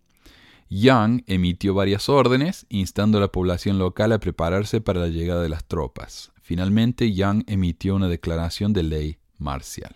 Young 0.68 1.22
emitió 1.26 1.74
varias 1.74 2.08
órdenes 2.08 2.66
instando 2.68 3.18
a 3.18 3.20
la 3.20 3.32
población 3.32 3.78
local 3.78 4.12
a 4.12 4.18
prepararse 4.18 4.80
para 4.80 5.00
la 5.00 5.08
llegada 5.08 5.42
de 5.42 5.48
las 5.48 5.64
tropas. 5.64 6.32
Finalmente, 6.42 7.12
Young 7.12 7.44
emitió 7.46 7.94
una 7.94 8.08
declaración 8.08 8.72
de 8.72 8.82
ley 8.82 9.18
marcial. 9.38 9.94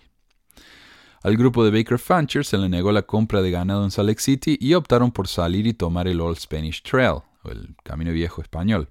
Al 1.22 1.36
grupo 1.36 1.64
de 1.64 1.70
Baker 1.70 1.98
Fancher 1.98 2.44
se 2.44 2.58
le 2.58 2.68
negó 2.68 2.92
la 2.92 3.02
compra 3.02 3.42
de 3.42 3.50
ganado 3.50 3.84
en 3.84 3.90
Salt 3.90 4.08
Lake 4.08 4.20
City 4.20 4.56
y 4.60 4.74
optaron 4.74 5.10
por 5.10 5.26
salir 5.26 5.66
y 5.66 5.74
tomar 5.74 6.06
el 6.06 6.20
Old 6.20 6.38
Spanish 6.38 6.82
Trail, 6.82 7.22
o 7.42 7.50
el 7.50 7.74
Camino 7.82 8.12
Viejo 8.12 8.40
Español, 8.40 8.88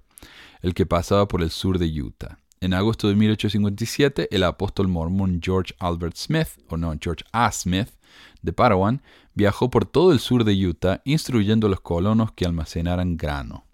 el 0.62 0.74
que 0.74 0.86
pasaba 0.86 1.27
por 1.27 1.41
el 1.41 1.51
sur 1.51 1.79
de 1.79 1.88
Utah. 2.01 2.39
En 2.60 2.74
agosto 2.74 3.07
de 3.07 3.15
1857, 3.15 4.29
el 4.31 4.43
apóstol 4.43 4.88
mormón 4.88 5.39
George 5.41 5.74
Albert 5.79 6.17
Smith, 6.17 6.48
o 6.69 6.75
no, 6.75 6.93
George 7.00 7.24
A. 7.31 7.51
Smith, 7.51 7.89
de 8.41 8.53
Parawan, 8.53 9.01
viajó 9.33 9.69
por 9.69 9.85
todo 9.85 10.11
el 10.11 10.19
sur 10.19 10.43
de 10.43 10.53
Utah 10.53 11.01
instruyendo 11.05 11.67
a 11.67 11.69
los 11.69 11.81
colonos 11.81 12.31
que 12.31 12.45
almacenaran 12.45 13.17
grano. 13.17 13.65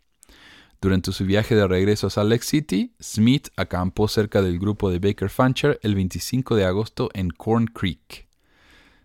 Durante 0.82 1.14
su 1.14 1.26
viaje 1.26 1.56
de 1.56 1.66
regreso 1.66 2.08
a 2.08 2.10
Salt 2.10 2.30
Lake 2.30 2.44
City, 2.44 2.94
Smith 3.02 3.48
acampó 3.56 4.10
cerca 4.10 4.42
del 4.42 4.60
grupo 4.60 4.90
de 4.90 5.00
Baker 5.00 5.30
Fancher 5.30 5.80
el 5.82 5.96
25 5.96 6.58
de 6.58 6.66
agosto 6.66 7.10
en 7.14 7.30
Corn 7.30 7.68
Creek. 7.68 8.28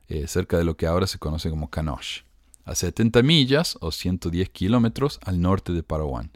Eh, 0.08 0.26
cerca 0.26 0.58
de 0.58 0.64
lo 0.64 0.76
que 0.76 0.86
ahora 0.86 1.06
se 1.06 1.18
conoce 1.18 1.50
como 1.50 1.70
Canosh, 1.70 2.22
a 2.64 2.74
70 2.74 3.22
millas 3.22 3.78
o 3.80 3.92
110 3.92 4.48
kilómetros 4.48 5.20
al 5.22 5.40
norte 5.40 5.72
de 5.72 5.84
Parawan. 5.84 6.32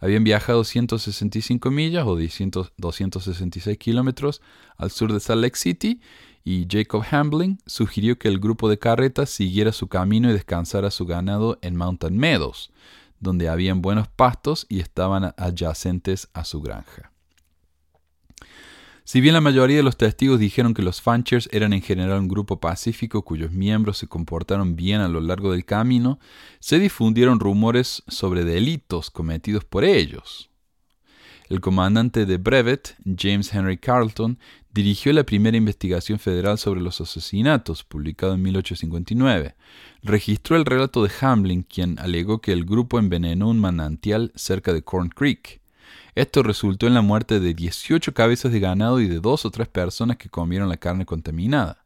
Habían 0.00 0.24
viajado 0.24 0.64
165 0.64 1.70
millas 1.70 2.04
o 2.06 2.16
266 2.16 3.78
kilómetros 3.78 4.42
al 4.76 4.90
sur 4.90 5.12
de 5.12 5.20
Salt 5.20 5.42
Lake 5.42 5.56
City 5.56 6.00
y 6.44 6.66
Jacob 6.70 7.02
Hambling 7.10 7.58
sugirió 7.64 8.18
que 8.18 8.28
el 8.28 8.38
grupo 8.38 8.68
de 8.68 8.78
carretas 8.78 9.30
siguiera 9.30 9.72
su 9.72 9.88
camino 9.88 10.28
y 10.28 10.34
descansara 10.34 10.90
su 10.90 11.06
ganado 11.06 11.58
en 11.62 11.74
Mountain 11.74 12.18
Meadows, 12.18 12.70
donde 13.18 13.48
habían 13.48 13.80
buenos 13.80 14.08
pastos 14.08 14.66
y 14.68 14.80
estaban 14.80 15.32
adyacentes 15.38 16.28
a 16.34 16.44
su 16.44 16.60
granja. 16.60 17.10
Si 19.06 19.20
bien 19.20 19.34
la 19.34 19.42
mayoría 19.42 19.76
de 19.76 19.82
los 19.82 19.98
testigos 19.98 20.38
dijeron 20.38 20.72
que 20.72 20.82
los 20.82 21.02
Fanchers 21.02 21.48
eran 21.52 21.74
en 21.74 21.82
general 21.82 22.20
un 22.20 22.28
grupo 22.28 22.58
pacífico 22.58 23.22
cuyos 23.22 23.52
miembros 23.52 23.98
se 23.98 24.06
comportaron 24.06 24.76
bien 24.76 25.02
a 25.02 25.08
lo 25.08 25.20
largo 25.20 25.52
del 25.52 25.66
camino, 25.66 26.18
se 26.58 26.78
difundieron 26.78 27.40
rumores 27.40 28.02
sobre 28.08 28.44
delitos 28.44 29.10
cometidos 29.10 29.64
por 29.64 29.84
ellos. 29.84 30.48
El 31.50 31.60
comandante 31.60 32.24
de 32.24 32.38
Brevet, 32.38 32.96
James 33.04 33.52
Henry 33.52 33.76
Carlton, 33.76 34.38
dirigió 34.74 35.12
la 35.12 35.22
primera 35.22 35.56
investigación 35.56 36.18
federal 36.18 36.58
sobre 36.58 36.80
los 36.80 37.00
asesinatos, 37.00 37.84
publicado 37.84 38.34
en 38.34 38.42
1859. 38.42 39.54
Registró 40.02 40.56
el 40.56 40.64
relato 40.64 41.04
de 41.04 41.12
Hamlin, 41.20 41.62
quien 41.62 41.96
alegó 42.00 42.40
que 42.40 42.52
el 42.52 42.64
grupo 42.64 42.98
envenenó 42.98 43.48
un 43.48 43.60
manantial 43.60 44.32
cerca 44.34 44.72
de 44.72 44.82
Corn 44.82 45.10
Creek. 45.10 45.60
Esto 46.16 46.42
resultó 46.42 46.88
en 46.88 46.94
la 46.94 47.02
muerte 47.02 47.38
de 47.38 47.54
18 47.54 48.14
cabezas 48.14 48.50
de 48.50 48.58
ganado 48.58 49.00
y 49.00 49.06
de 49.06 49.20
dos 49.20 49.44
o 49.44 49.50
tres 49.52 49.68
personas 49.68 50.16
que 50.16 50.28
comieron 50.28 50.68
la 50.68 50.76
carne 50.76 51.06
contaminada. 51.06 51.84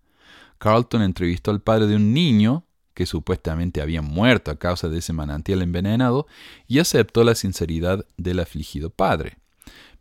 Carlton 0.56 1.02
entrevistó 1.02 1.50
al 1.50 1.60
padre 1.60 1.86
de 1.86 1.96
un 1.96 2.14
niño 2.14 2.64
que 2.94 3.04
supuestamente 3.04 3.82
había 3.82 4.00
muerto 4.00 4.50
a 4.50 4.56
causa 4.56 4.88
de 4.88 4.98
ese 4.98 5.12
manantial 5.12 5.60
envenenado 5.60 6.26
y 6.66 6.78
aceptó 6.78 7.22
la 7.22 7.34
sinceridad 7.34 8.06
del 8.16 8.40
afligido 8.40 8.88
padre. 8.88 9.36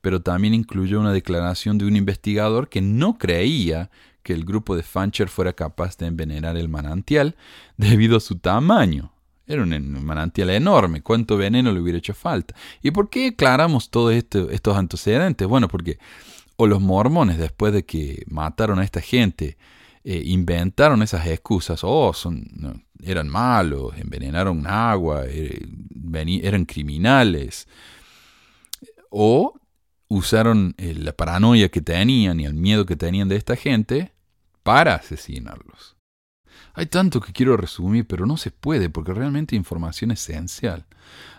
Pero 0.07 0.21
también 0.21 0.53
incluyó 0.53 1.01
una 1.01 1.11
declaración 1.11 1.77
de 1.77 1.83
un 1.83 1.97
investigador 1.97 2.69
que 2.69 2.79
no 2.79 3.17
creía 3.17 3.91
que 4.23 4.31
el 4.31 4.45
grupo 4.45 4.77
de 4.77 4.81
Fancher 4.81 5.27
fuera 5.27 5.51
capaz 5.51 5.97
de 5.97 6.05
envenenar 6.05 6.55
el 6.55 6.69
manantial 6.69 7.35
debido 7.75 8.15
a 8.15 8.21
su 8.21 8.39
tamaño. 8.39 9.11
Era 9.45 9.63
un 9.63 10.05
manantial 10.05 10.51
enorme. 10.51 11.01
¿Cuánto 11.01 11.35
veneno 11.35 11.73
le 11.73 11.81
hubiera 11.81 11.97
hecho 11.97 12.13
falta? 12.13 12.55
¿Y 12.81 12.91
por 12.91 13.09
qué 13.09 13.27
aclaramos 13.27 13.89
todos 13.89 14.13
estos 14.13 14.77
antecedentes? 14.77 15.45
Bueno, 15.45 15.67
porque 15.67 15.99
o 16.55 16.67
los 16.67 16.79
mormones, 16.79 17.37
después 17.37 17.73
de 17.73 17.83
que 17.83 18.23
mataron 18.27 18.79
a 18.79 18.85
esta 18.85 19.01
gente, 19.01 19.57
eh, 20.05 20.21
inventaron 20.23 21.03
esas 21.03 21.27
excusas, 21.27 21.81
oh, 21.83 22.13
eran 23.03 23.27
malos, 23.27 23.93
envenenaron 23.97 24.65
agua, 24.67 25.25
eh, 25.27 25.67
eran 26.43 26.63
criminales, 26.63 27.67
o 29.09 29.53
usaron 30.07 30.75
eh, 30.77 30.93
la 30.93 31.13
paranoia 31.13 31.69
que 31.69 31.81
tenían 31.81 32.39
y 32.39 32.45
el 32.45 32.53
miedo 32.53 32.85
que 32.85 32.95
tenían 32.95 33.27
de 33.27 33.35
esta 33.35 33.55
gente 33.55 34.13
para 34.63 34.95
asesinarlos. 34.95 35.95
Hay 36.73 36.85
tanto 36.85 37.21
que 37.21 37.33
quiero 37.33 37.57
resumir, 37.57 38.05
pero 38.05 38.25
no 38.25 38.37
se 38.37 38.51
puede 38.51 38.89
porque 38.89 39.13
realmente 39.13 39.55
información 39.55 40.11
esencial. 40.11 40.85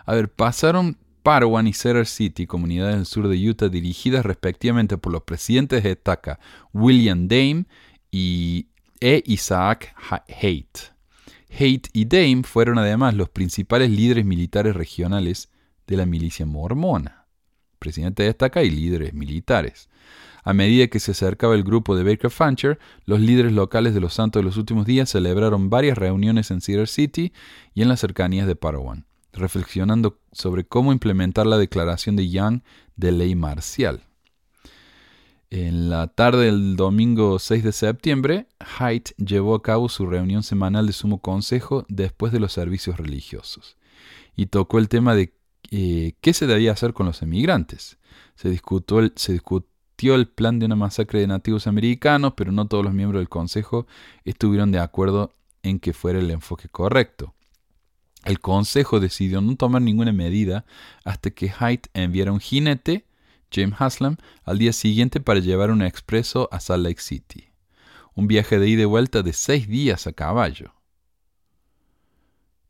A 0.05 0.15
ver, 0.15 0.31
pasaron 0.31 0.99
Parowan 1.23 1.67
y 1.67 1.73
Cedar 1.73 2.07
City, 2.07 2.47
comunidades 2.47 2.97
del 2.97 3.07
sur 3.07 3.29
de 3.29 3.49
Utah 3.49 3.69
dirigidas 3.69 4.25
respectivamente 4.25 4.99
por 4.99 5.13
los 5.13 5.23
presidentes 5.23 5.83
de 5.83 5.93
estaca 5.93 6.41
William 6.73 7.29
Dame 7.29 7.67
y 8.11 8.69
e. 9.01 9.23
Isaac 9.27 9.95
Haight. 10.41 10.79
Haight 11.51 11.89
y 11.93 12.05
Dame 12.07 12.43
fueron 12.43 12.79
además 12.79 13.15
los 13.15 13.29
principales 13.29 13.91
líderes 13.91 14.25
militares 14.25 14.75
regionales 14.75 15.51
de 15.87 15.97
la 15.97 16.07
milicia 16.07 16.47
mormona. 16.47 17.18
Presidente 17.79 18.23
de 18.23 18.31
estaca 18.31 18.63
y 18.63 18.71
líderes 18.71 19.15
militares. 19.15 19.89
A 20.45 20.53
medida 20.55 20.87
que 20.87 21.01
se 21.01 21.11
acercaba 21.11 21.55
el 21.55 21.65
grupo 21.65 21.97
de 21.97 22.05
Baker 22.05 22.31
Fancher, 22.31 22.79
los 23.05 23.21
líderes 23.21 23.53
locales 23.53 23.95
de 23.95 24.01
los 24.01 24.15
Santos 24.15 24.41
de 24.41 24.45
los 24.45 24.57
Últimos 24.57 24.87
Días 24.87 25.11
celebraron 25.11 25.69
varias 25.69 25.99
reuniones 25.99 26.51
en 26.51 26.61
Cedar 26.61 26.89
City 26.89 27.33
y 27.75 27.83
en 27.83 27.89
las 27.89 28.01
cercanías 28.01 28.47
de 28.47 28.57
Parawan, 28.57 29.07
reflexionando 29.33 30.21
sobre 30.33 30.65
cómo 30.65 30.93
implementar 30.93 31.47
la 31.47 31.59
declaración 31.59 32.17
de 32.17 32.31
Young 32.31 32.63
de 32.97 33.13
ley 33.13 33.35
marcial. 33.35 34.03
En 35.51 35.89
la 35.89 36.09
tarde 36.09 36.47
del 36.47 36.77
domingo 36.77 37.39
6 37.39 37.65
de 37.65 37.73
septiembre, 37.73 38.49
Haidt 38.79 39.11
llevó 39.17 39.55
a 39.55 39.63
cabo 39.63 39.89
su 39.89 40.07
reunión 40.07 40.43
semanal 40.43 40.87
de 40.87 40.93
sumo 40.93 41.21
consejo 41.21 41.87
después 41.89 42.33
de 42.33 42.41
los 42.41 42.53
servicios 42.53 42.99
religiosos 42.99 43.79
y 44.37 44.47
tocó 44.47 44.79
el 44.79 44.89
tema 44.89 45.15
de 45.15 45.35
eh, 45.71 46.15
qué 46.21 46.33
se 46.33 46.47
debía 46.47 46.73
hacer 46.73 46.93
con 46.93 47.07
los 47.07 47.23
emigrantes. 47.23 47.99
Se 48.35 48.49
discutió, 48.51 49.01
el, 49.01 49.13
se, 49.17 49.41
el 50.03 50.29
plan 50.29 50.59
de 50.59 50.67
una 50.67 50.77
masacre 50.77 51.21
de 51.21 51.27
nativos 51.27 51.67
americanos, 51.67 52.35
pero 52.37 52.53
no 52.53 52.67
todos 52.67 52.85
los 52.85 52.95
miembros 52.95 53.21
del 53.21 53.29
Consejo 53.29 53.87
estuvieron 54.25 54.73
de 54.73 54.79
acuerdo 54.79 55.33
en 55.63 55.81
que 55.81 55.93
fuera 55.93 56.19
el 56.19 56.31
enfoque 56.31 56.69
correcto. 56.69 57.35
El 58.25 58.41
Consejo 58.41 59.01
decidió 59.01 59.41
no 59.41 59.57
tomar 59.57 59.83
ninguna 59.83 60.13
medida 60.13 60.65
hasta 61.05 61.31
que 61.31 61.53
Haidt 61.57 61.87
enviara 61.95 62.33
un 62.33 62.41
jinete, 62.41 63.07
James 63.51 63.77
Haslam, 63.79 64.17
al 64.45 64.59
día 64.59 64.73
siguiente 64.73 65.21
para 65.21 65.41
llevar 65.41 65.71
un 65.71 65.83
expreso 65.83 66.49
a 66.53 66.61
Salt 66.61 66.85
Lake 66.85 67.01
City. 67.01 67.49
Un 68.15 68.27
viaje 68.27 68.59
de 68.59 68.69
ida 68.69 68.83
y 68.83 68.87
vuelta 68.87 69.23
de 69.23 69.33
seis 69.33 69.69
días 69.69 70.07
a 70.07 70.13
caballo. 70.13 70.75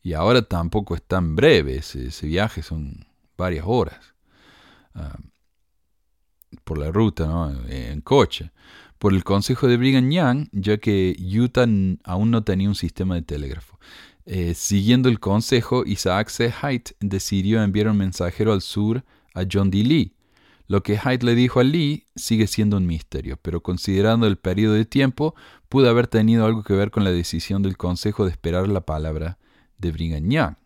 Y 0.03 0.13
ahora 0.13 0.43
tampoco 0.43 0.95
es 0.95 1.03
tan 1.03 1.37
breve, 1.37 1.77
ese, 1.77 2.27
viaje 2.27 2.63
son 2.63 3.07
varias 3.37 3.65
horas. 3.67 4.15
Ah, 4.95 5.19
por 6.65 6.79
la 6.79 6.91
ruta, 6.91 7.27
¿no? 7.27 7.53
en 7.69 8.01
coche, 8.01 8.53
por 8.99 9.13
el 9.13 9.23
consejo 9.25 9.69
de 9.69 9.77
Brigham 9.77 10.11
Young, 10.11 10.49
ya 10.53 10.79
que 10.79 11.17
Utah 11.19 11.67
aún 12.05 12.31
no 12.31 12.43
tenía 12.43 12.69
un 12.69 12.75
sistema 12.75 13.15
de 13.15 13.23
telégrafo. 13.23 13.79
Eh, 14.25 14.55
siguiendo 14.55 15.09
el 15.09 15.21
consejo, 15.21 15.85
Isaac 15.87 16.29
C. 16.29 16.53
Haidt 16.61 16.91
decidió 17.01 17.63
enviar 17.63 17.89
un 17.89 17.97
mensajero 17.97 18.53
al 18.53 18.61
sur 18.61 19.05
a 19.35 19.45
John 19.51 19.71
D. 19.71 19.79
Lee. 19.85 20.15
Lo 20.67 20.83
que 20.83 20.99
Haidt 21.03 21.23
le 21.23 21.35
dijo 21.35 21.61
a 21.61 21.65
Lee 21.65 22.07
sigue 22.15 22.47
siendo 22.47 22.77
un 22.77 22.87
misterio, 22.87 23.39
pero 23.41 23.63
considerando 23.63 24.27
el 24.27 24.37
periodo 24.37 24.75
de 24.75 24.85
tiempo, 24.85 25.35
pudo 25.71 25.89
haber 25.89 26.09
tenido 26.09 26.45
algo 26.45 26.63
que 26.63 26.75
ver 26.75 26.91
con 26.91 27.05
la 27.05 27.11
decisión 27.11 27.63
del 27.63 27.79
consejo 27.79 28.27
de 28.27 28.33
esperar 28.33 28.69
la 28.69 28.83
palabra 28.83 29.39
de 29.79 29.93
Young. 30.29 30.57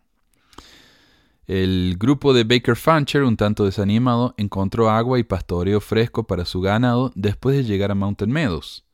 El 1.45 1.97
grupo 1.97 2.33
de 2.33 2.45
Baker 2.45 2.77
Fancher, 2.77 3.23
un 3.23 3.35
tanto 3.35 3.65
desanimado, 3.65 4.33
encontró 4.37 4.89
agua 4.89 5.19
y 5.19 5.23
pastoreo 5.23 5.81
fresco 5.81 6.25
para 6.25 6.45
su 6.45 6.61
ganado 6.61 7.11
después 7.15 7.57
de 7.57 7.65
llegar 7.65 7.91
a 7.91 7.95
Mountain 7.95 8.31
Meadows, 8.31 8.85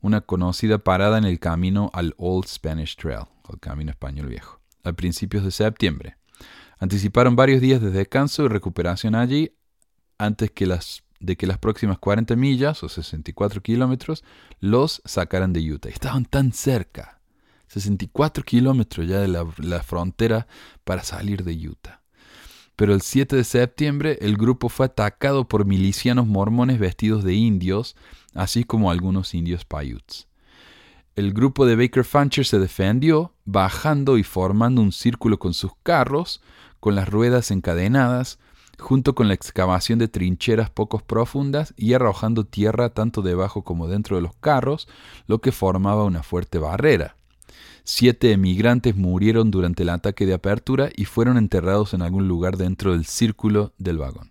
una 0.00 0.20
conocida 0.20 0.78
parada 0.78 1.18
en 1.18 1.24
el 1.24 1.38
camino 1.38 1.90
al 1.94 2.14
Old 2.18 2.46
Spanish 2.48 2.96
Trail, 2.96 3.26
el 3.48 3.60
camino 3.60 3.92
español 3.92 4.26
viejo, 4.28 4.60
a 4.82 4.92
principios 4.92 5.44
de 5.44 5.52
septiembre. 5.52 6.16
Anticiparon 6.80 7.36
varios 7.36 7.60
días 7.60 7.80
de 7.80 7.92
descanso 7.92 8.44
y 8.44 8.48
recuperación 8.48 9.14
allí 9.14 9.52
antes 10.18 10.50
que 10.50 10.66
las, 10.66 11.04
de 11.20 11.36
que 11.36 11.46
las 11.46 11.58
próximas 11.58 11.98
40 11.98 12.34
millas 12.34 12.82
o 12.82 12.88
64 12.88 13.62
kilómetros 13.62 14.24
los 14.58 15.00
sacaran 15.04 15.52
de 15.52 15.60
Utah. 15.72 15.88
Estaban 15.88 16.24
tan 16.24 16.52
cerca. 16.52 17.21
64 17.72 18.44
kilómetros 18.44 19.08
ya 19.08 19.20
de 19.20 19.28
la, 19.28 19.82
frontera 19.82 20.46
para 20.84 21.02
salir 21.02 21.42
de 21.42 21.54
Utah. 21.68 22.02
Pero 22.76 22.92
el 22.92 23.00
7 23.00 23.34
de 23.34 23.44
septiembre 23.44 24.18
el 24.20 24.36
grupo 24.36 24.68
fue 24.68 24.86
atacado 24.86 25.48
por 25.48 25.64
milicianos 25.64 26.26
mormones 26.26 26.78
vestidos 26.78 27.24
de 27.24 27.32
indios, 27.32 27.96
así 28.34 28.64
como 28.64 28.90
algunos 28.90 29.32
indios 29.32 29.64
Paiutes. 29.64 30.28
El 31.16 31.32
grupo 31.32 31.64
de 31.64 31.76
Baker 31.76 32.04
Fancher 32.04 32.44
se 32.44 32.58
defendió, 32.58 33.34
bajando 33.46 34.18
y 34.18 34.22
formando 34.22 34.82
un 34.82 34.92
círculo 34.92 35.38
con 35.38 35.54
sus 35.54 35.72
carros, 35.82 36.42
con 36.78 36.94
las 36.94 37.08
ruedas 37.08 37.50
encadenadas, 37.50 38.38
junto 38.78 39.14
con 39.14 39.28
la 39.28 39.34
excavación 39.34 39.98
de 39.98 40.08
trincheras 40.08 40.68
pocos 40.68 41.02
profundas 41.02 41.72
y 41.76 41.94
arrojando 41.94 42.44
tierra 42.44 42.90
tanto 42.90 43.22
debajo 43.22 43.62
como 43.62 43.88
dentro 43.88 44.16
de 44.16 44.22
los 44.22 44.34
carros, 44.36 44.88
lo 45.26 45.40
que 45.40 45.52
formaba 45.52 46.04
una 46.04 46.22
fuerte 46.22 46.58
barrera. 46.58 47.16
Siete 47.84 48.32
emigrantes 48.32 48.96
murieron 48.96 49.50
durante 49.50 49.82
el 49.82 49.88
ataque 49.88 50.26
de 50.26 50.34
apertura 50.34 50.90
y 50.94 51.04
fueron 51.04 51.36
enterrados 51.36 51.94
en 51.94 52.02
algún 52.02 52.28
lugar 52.28 52.56
dentro 52.56 52.92
del 52.92 53.06
círculo 53.06 53.72
del 53.78 53.98
vagón. 53.98 54.30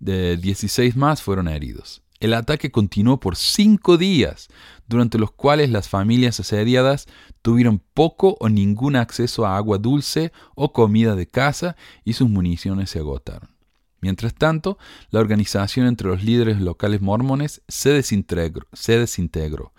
De 0.00 0.36
16 0.36 0.96
más 0.96 1.22
fueron 1.22 1.48
heridos. 1.48 2.02
El 2.22 2.34
ataque 2.34 2.70
continuó 2.70 3.18
por 3.18 3.34
cinco 3.34 3.98
días, 3.98 4.48
durante 4.86 5.18
los 5.18 5.32
cuales 5.32 5.70
las 5.70 5.88
familias 5.88 6.38
asediadas 6.38 7.08
tuvieron 7.42 7.82
poco 7.94 8.36
o 8.38 8.48
ningún 8.48 8.94
acceso 8.94 9.44
a 9.44 9.56
agua 9.56 9.78
dulce 9.78 10.30
o 10.54 10.72
comida 10.72 11.16
de 11.16 11.26
casa 11.26 11.76
y 12.04 12.12
sus 12.12 12.28
municiones 12.28 12.90
se 12.90 13.00
agotaron. 13.00 13.50
Mientras 14.00 14.34
tanto, 14.34 14.78
la 15.10 15.18
organización 15.18 15.86
entre 15.86 16.08
los 16.08 16.22
líderes 16.22 16.60
locales 16.60 17.00
mormones 17.00 17.62
se 17.66 17.90
desintegró, 17.90 18.66
se 18.72 18.98
desintegró 18.98 19.72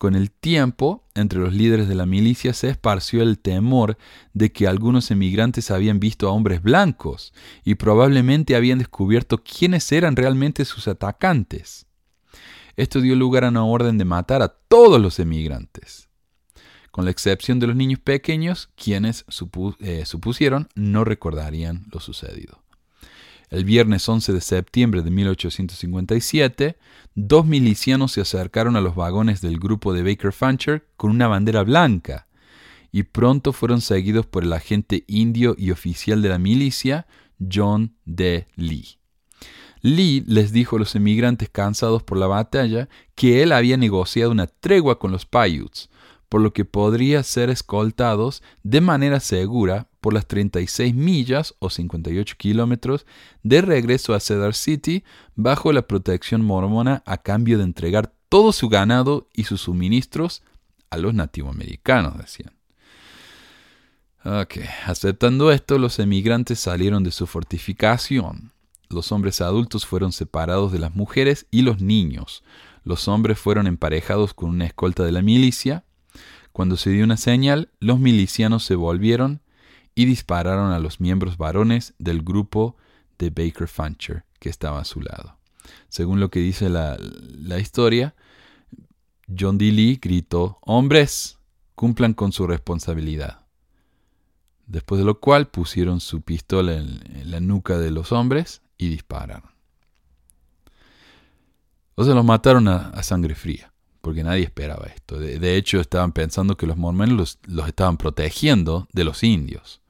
con 0.00 0.14
el 0.14 0.30
tiempo, 0.30 1.04
entre 1.14 1.40
los 1.40 1.52
líderes 1.52 1.86
de 1.86 1.94
la 1.94 2.06
milicia 2.06 2.54
se 2.54 2.70
esparció 2.70 3.20
el 3.20 3.38
temor 3.38 3.98
de 4.32 4.50
que 4.50 4.66
algunos 4.66 5.10
emigrantes 5.10 5.70
habían 5.70 6.00
visto 6.00 6.26
a 6.26 6.32
hombres 6.32 6.62
blancos 6.62 7.34
y 7.66 7.74
probablemente 7.74 8.56
habían 8.56 8.78
descubierto 8.78 9.44
quiénes 9.44 9.92
eran 9.92 10.16
realmente 10.16 10.64
sus 10.64 10.88
atacantes. 10.88 11.84
Esto 12.76 13.02
dio 13.02 13.14
lugar 13.14 13.44
a 13.44 13.50
una 13.50 13.62
orden 13.62 13.98
de 13.98 14.06
matar 14.06 14.40
a 14.40 14.48
todos 14.48 14.98
los 14.98 15.18
emigrantes, 15.18 16.08
con 16.90 17.04
la 17.04 17.10
excepción 17.10 17.60
de 17.60 17.66
los 17.66 17.76
niños 17.76 18.00
pequeños, 18.00 18.70
quienes 18.76 19.26
eh, 19.80 20.04
supusieron 20.06 20.70
no 20.74 21.04
recordarían 21.04 21.84
lo 21.92 22.00
sucedido. 22.00 22.62
El 23.50 23.64
viernes 23.64 24.08
11 24.08 24.32
de 24.32 24.40
septiembre 24.40 25.02
de 25.02 25.10
1857, 25.10 26.78
dos 27.16 27.44
milicianos 27.44 28.12
se 28.12 28.20
acercaron 28.20 28.76
a 28.76 28.80
los 28.80 28.94
vagones 28.94 29.40
del 29.40 29.58
grupo 29.58 29.92
de 29.92 30.04
Baker 30.04 30.32
Fancher 30.32 30.86
con 30.96 31.10
una 31.10 31.26
bandera 31.26 31.64
blanca 31.64 32.28
y 32.92 33.02
pronto 33.02 33.52
fueron 33.52 33.80
seguidos 33.80 34.24
por 34.26 34.44
el 34.44 34.52
agente 34.52 35.02
indio 35.08 35.56
y 35.58 35.72
oficial 35.72 36.22
de 36.22 36.28
la 36.28 36.38
milicia, 36.38 37.08
John 37.52 37.96
D. 38.04 38.46
Lee. 38.54 38.98
Lee 39.82 40.22
les 40.28 40.52
dijo 40.52 40.76
a 40.76 40.78
los 40.78 40.94
emigrantes 40.94 41.48
cansados 41.48 42.04
por 42.04 42.18
la 42.18 42.28
batalla 42.28 42.88
que 43.16 43.42
él 43.42 43.50
había 43.50 43.76
negociado 43.76 44.30
una 44.30 44.46
tregua 44.46 45.00
con 45.00 45.10
los 45.10 45.26
Paiutes, 45.26 45.90
por 46.28 46.40
lo 46.40 46.52
que 46.52 46.64
podría 46.64 47.24
ser 47.24 47.50
escoltados 47.50 48.44
de 48.62 48.80
manera 48.80 49.18
segura 49.18 49.89
por 50.00 50.14
las 50.14 50.26
36 50.26 50.94
millas 50.94 51.54
o 51.58 51.70
58 51.70 52.34
kilómetros 52.38 53.06
de 53.42 53.60
regreso 53.60 54.14
a 54.14 54.20
Cedar 54.20 54.54
City 54.54 55.04
bajo 55.34 55.72
la 55.72 55.82
protección 55.82 56.42
mormona 56.42 57.02
a 57.06 57.18
cambio 57.18 57.58
de 57.58 57.64
entregar 57.64 58.12
todo 58.28 58.52
su 58.52 58.68
ganado 58.68 59.28
y 59.34 59.44
sus 59.44 59.62
suministros 59.62 60.42
a 60.90 60.96
los 60.96 61.14
nativoamericanos, 61.14 62.18
decían. 62.18 62.52
Aceptando 64.86 65.50
esto, 65.50 65.78
los 65.78 65.98
emigrantes 65.98 66.60
salieron 66.60 67.04
de 67.04 67.10
su 67.10 67.26
fortificación. 67.26 68.52
Los 68.88 69.12
hombres 69.12 69.40
adultos 69.40 69.86
fueron 69.86 70.12
separados 70.12 70.72
de 70.72 70.78
las 70.78 70.94
mujeres 70.94 71.46
y 71.50 71.62
los 71.62 71.80
niños. 71.80 72.42
Los 72.84 73.08
hombres 73.08 73.38
fueron 73.38 73.66
emparejados 73.66 74.34
con 74.34 74.50
una 74.50 74.66
escolta 74.66 75.04
de 75.04 75.12
la 75.12 75.22
milicia 75.22 75.84
cuando 76.52 76.76
se 76.76 76.90
dio 76.90 77.04
una 77.04 77.16
señal, 77.16 77.70
los 77.78 78.00
milicianos 78.00 78.64
se 78.64 78.74
volvieron 78.74 79.40
y 79.94 80.04
dispararon 80.04 80.72
a 80.72 80.78
los 80.78 81.00
miembros 81.00 81.36
varones 81.36 81.94
del 81.98 82.22
grupo 82.22 82.76
de 83.18 83.30
Baker 83.30 83.68
Fancher 83.68 84.24
que 84.38 84.48
estaba 84.48 84.80
a 84.80 84.84
su 84.84 85.00
lado. 85.00 85.36
Según 85.88 86.20
lo 86.20 86.30
que 86.30 86.40
dice 86.40 86.68
la, 86.68 86.96
historia, 87.58 88.14
John 89.38 89.58
D. 89.58 89.70
Lee 89.70 89.98
gritó, 90.00 90.58
hombres, 90.62 91.38
cumplan 91.74 92.14
con 92.14 92.32
su 92.32 92.46
responsabilidad. 92.46 93.46
Después 94.66 95.00
de 95.00 95.04
lo 95.04 95.20
cual 95.20 95.48
pusieron 95.48 96.00
su 96.00 96.22
pistola 96.22 96.74
en, 96.74 97.30
la 97.30 97.40
nuca 97.40 97.78
de 97.78 97.90
los 97.90 98.12
hombres 98.12 98.62
y 98.78 98.88
dispararon. 98.88 99.50
O 101.96 102.04
sea, 102.04 102.14
los 102.14 102.24
mataron 102.24 102.68
a 102.68 103.02
sangre 103.02 103.34
fría 103.34 103.69
porque 104.00 104.24
nadie 104.24 104.44
esperaba 104.44 104.86
esto. 104.86 105.18
De, 105.18 105.56
hecho, 105.56 105.80
estaban 105.80 106.12
pensando 106.12 106.56
que 106.56 106.66
los 106.66 106.76
mormones 106.76 107.38
los, 107.46 107.68
estaban 107.68 107.96
protegiendo 107.96 108.88
de 108.92 109.04
los 109.04 109.22
indios. 109.22 109.80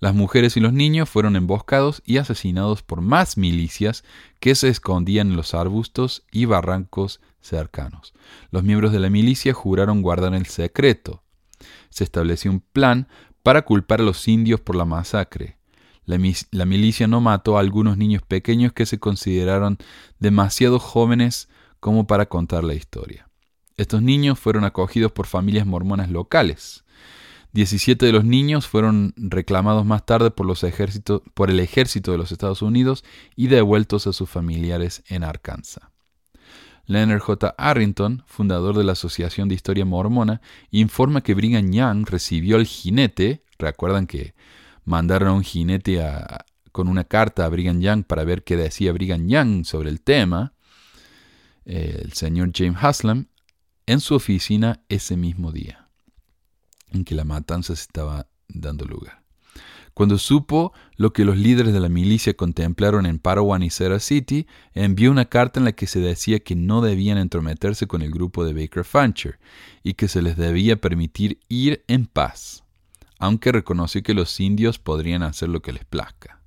Las 0.00 0.14
mujeres 0.14 0.56
y 0.56 0.60
los 0.60 0.72
niños 0.72 1.08
fueron 1.08 1.36
emboscados 1.36 2.02
y 2.04 2.18
asesinados 2.18 2.82
por 2.82 3.00
más 3.00 3.36
milicias 3.36 4.04
que 4.40 4.54
se 4.54 4.68
escondían 4.68 5.30
en 5.30 5.36
los 5.36 5.54
arbustos 5.54 6.24
y 6.30 6.44
barrancos 6.44 7.20
cercanos. 7.40 8.12
Los 8.50 8.64
miembros 8.64 8.92
de 8.92 9.00
la 9.00 9.10
milicia 9.10 9.54
juraron 9.54 10.02
guardar 10.02 10.34
el 10.34 10.46
secreto. 10.46 11.22
Se 11.90 12.04
estableció 12.04 12.50
un 12.50 12.60
plan 12.60 13.08
para 13.42 13.62
culpar 13.62 14.00
a 14.00 14.04
los 14.04 14.26
indios 14.26 14.60
por 14.60 14.76
la 14.76 14.84
masacre. 14.84 15.58
La, 16.06 16.18
la 16.50 16.64
milicia 16.66 17.06
no 17.06 17.20
mató 17.20 17.56
a 17.56 17.60
algunos 17.60 17.96
niños 17.96 18.22
pequeños 18.22 18.72
que 18.72 18.84
se 18.84 18.98
consideraron 18.98 19.78
demasiado 20.18 20.78
jóvenes 20.78 21.48
como 21.80 22.06
para 22.06 22.26
contar 22.26 22.64
la 22.64 22.74
historia. 22.74 23.28
Estos 23.76 24.02
niños 24.02 24.38
fueron 24.38 24.64
acogidos 24.64 25.10
por 25.12 25.26
familias 25.26 25.66
mormonas 25.66 26.10
locales. 26.10 26.84
17 27.54 28.06
de 28.06 28.12
los 28.12 28.24
niños 28.24 28.66
fueron 28.66 29.14
reclamados 29.16 29.86
más 29.86 30.04
tarde 30.04 30.30
por, 30.32 30.46
el 31.50 31.60
ejército 31.60 32.12
de 32.12 32.18
los 32.18 32.32
Estados 32.32 32.62
Unidos 32.62 33.04
y 33.36 33.46
devueltos 33.46 34.08
a 34.08 34.12
sus 34.12 34.28
familiares 34.28 35.04
en 35.08 35.22
Arkansas. 35.22 35.84
Leonard 36.86 37.20
J. 37.20 37.54
Arrington, 37.56 38.24
fundador 38.26 38.76
de 38.76 38.84
la 38.84 38.92
Asociación 38.92 39.48
de 39.48 39.54
Historia 39.54 39.84
Mormona, 39.84 40.40
informa 40.70 41.22
que 41.22 41.34
Brigham 41.34 41.70
Young 41.70 42.06
recibió 42.08 42.56
al 42.56 42.66
jinete, 42.66 43.44
recuerdan 43.56 44.06
que 44.06 44.34
mandaron 44.84 45.28
a 45.28 45.32
un 45.32 45.44
jinete 45.44 46.04
con 46.72 46.88
una 46.88 47.04
carta 47.04 47.44
a 47.44 47.48
Brigham 47.48 47.80
Young 47.80 48.04
para 48.04 48.24
ver 48.24 48.42
qué 48.42 48.56
decía 48.56 48.92
Brigham 48.92 49.28
Young 49.28 49.64
sobre 49.64 49.90
el 49.90 50.00
tema, 50.00 50.54
el 51.64 52.12
señor 52.12 52.50
James 52.52 52.78
Haslam, 52.82 53.28
en 53.86 54.00
su 54.00 54.14
oficina 54.14 54.82
ese 54.88 55.16
mismo 55.16 55.52
día 55.52 55.88
en 56.94 57.04
que 57.04 57.14
la 57.14 57.24
matanza 57.24 57.74
se 57.74 57.82
estaba 57.82 58.28
dando 58.48 58.84
lugar. 58.84 59.24
Cuando 59.94 60.18
supo 60.18 60.72
lo 60.96 61.12
que 61.12 61.24
los 61.24 61.36
líderes 61.36 61.72
de 61.72 61.78
la 61.78 61.88
milicia 61.88 62.34
contemplaron 62.34 63.06
en 63.06 63.20
Parawan 63.20 63.62
y 63.62 63.70
Cedar 63.70 64.00
City, 64.00 64.46
envió 64.72 65.10
una 65.10 65.26
carta 65.26 65.60
en 65.60 65.64
la 65.64 65.72
que 65.72 65.86
se 65.86 66.00
decía 66.00 66.40
que 66.40 66.56
no 66.56 66.80
debían 66.80 67.16
entrometerse 67.16 67.86
con 67.86 68.02
el 68.02 68.10
grupo 68.10 68.44
de 68.44 68.54
Baker 68.54 68.84
Fancher 68.84 69.38
y 69.84 69.94
que 69.94 70.08
se 70.08 70.20
les 70.20 70.36
debía 70.36 70.80
permitir 70.80 71.38
ir 71.48 71.84
en 71.86 72.06
paz, 72.06 72.64
aunque 73.20 73.52
reconoció 73.52 74.02
que 74.02 74.14
los 74.14 74.40
indios 74.40 74.80
podrían 74.80 75.22
hacer 75.22 75.48
lo 75.48 75.62
que 75.62 75.72
les 75.72 75.84
plazca. 75.84 76.40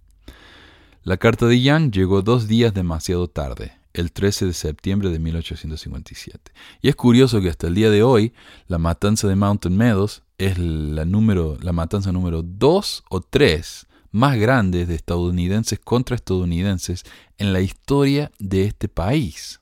La 1.04 1.16
carta 1.16 1.46
de 1.46 1.62
Young 1.62 1.92
llegó 1.92 2.22
dos 2.22 2.50
días 2.50 2.74
demasiado 2.74 3.30
tarde, 3.30 3.72
el 3.94 4.12
13 4.12 4.46
de 4.46 4.54
septiembre 4.54 5.10
de 5.10 5.20
1857. 5.20 6.52
Y 6.82 6.90
es 6.90 6.96
curioso 6.96 7.42
que 7.42 7.50
hasta 7.50 7.68
el 7.68 7.76
día 7.76 7.90
de 7.90 8.04
hoy 8.04 8.34
la 8.68 8.78
matanza 8.78 9.28
de 9.28 9.36
Mountain 9.36 9.76
Meadows 9.76 10.24
es 10.38 10.58
la, 10.58 11.06
número, 11.06 11.58
la 11.62 11.74
matanza 11.74 12.12
número 12.12 12.42
2 12.44 13.04
o 13.10 13.22
3 13.22 13.88
más 14.12 14.38
grande 14.38 14.86
de 14.86 14.96
estadounidenses 14.96 15.80
contra 15.80 16.16
estadounidenses 16.16 17.04
en 17.38 17.54
la 17.54 17.62
historia 17.62 18.32
de 18.40 18.66
este 18.66 18.88
país. 18.88 19.60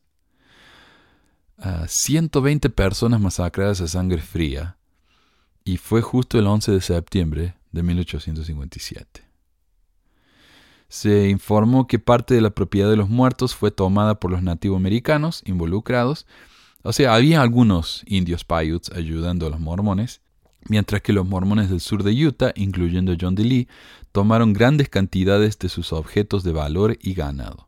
120 1.88 2.70
personas 2.70 3.20
masacradas 3.20 3.82
a 3.82 3.88
sangre 3.88 4.22
fría 4.22 4.78
y 5.64 5.78
fue 5.78 6.02
justo 6.02 6.38
el 6.38 6.48
11 6.48 6.74
de 6.74 6.82
septiembre 6.82 7.56
de 7.72 7.84
1857. 7.84 9.25
Se 10.88 11.30
informó 11.30 11.88
que 11.88 12.00
parte 12.00 12.34
de 12.34 12.42
la 12.42 12.52
propiedad 12.52 12.90
de 12.90 12.98
los 12.98 13.10
muertos 13.10 13.56
fue 13.56 13.72
tomada 13.72 14.20
por 14.20 14.32
los 14.32 14.44
nativoamericanos 14.44 15.42
involucrados, 15.46 16.26
o 16.84 16.94
sea, 16.94 17.16
había 17.16 17.42
algunos 17.42 18.04
indios 18.06 18.44
Paiutes 18.44 18.96
ayudando 18.96 19.48
a 19.48 19.50
los 19.50 19.60
mormones, 19.60 20.22
mientras 20.70 21.02
que 21.02 21.14
los 21.14 21.28
mormones 21.28 21.72
del 21.72 21.80
sur 21.80 22.04
de 22.04 22.12
Utah, 22.12 22.52
incluyendo 22.56 23.16
John 23.20 23.34
DeLee, 23.34 23.68
tomaron 24.12 24.54
grandes 24.54 24.88
cantidades 24.90 25.58
de 25.58 25.70
sus 25.70 25.92
objetos 25.94 26.44
de 26.44 26.54
valor 26.54 26.98
y 27.02 27.16
ganado. 27.16 27.68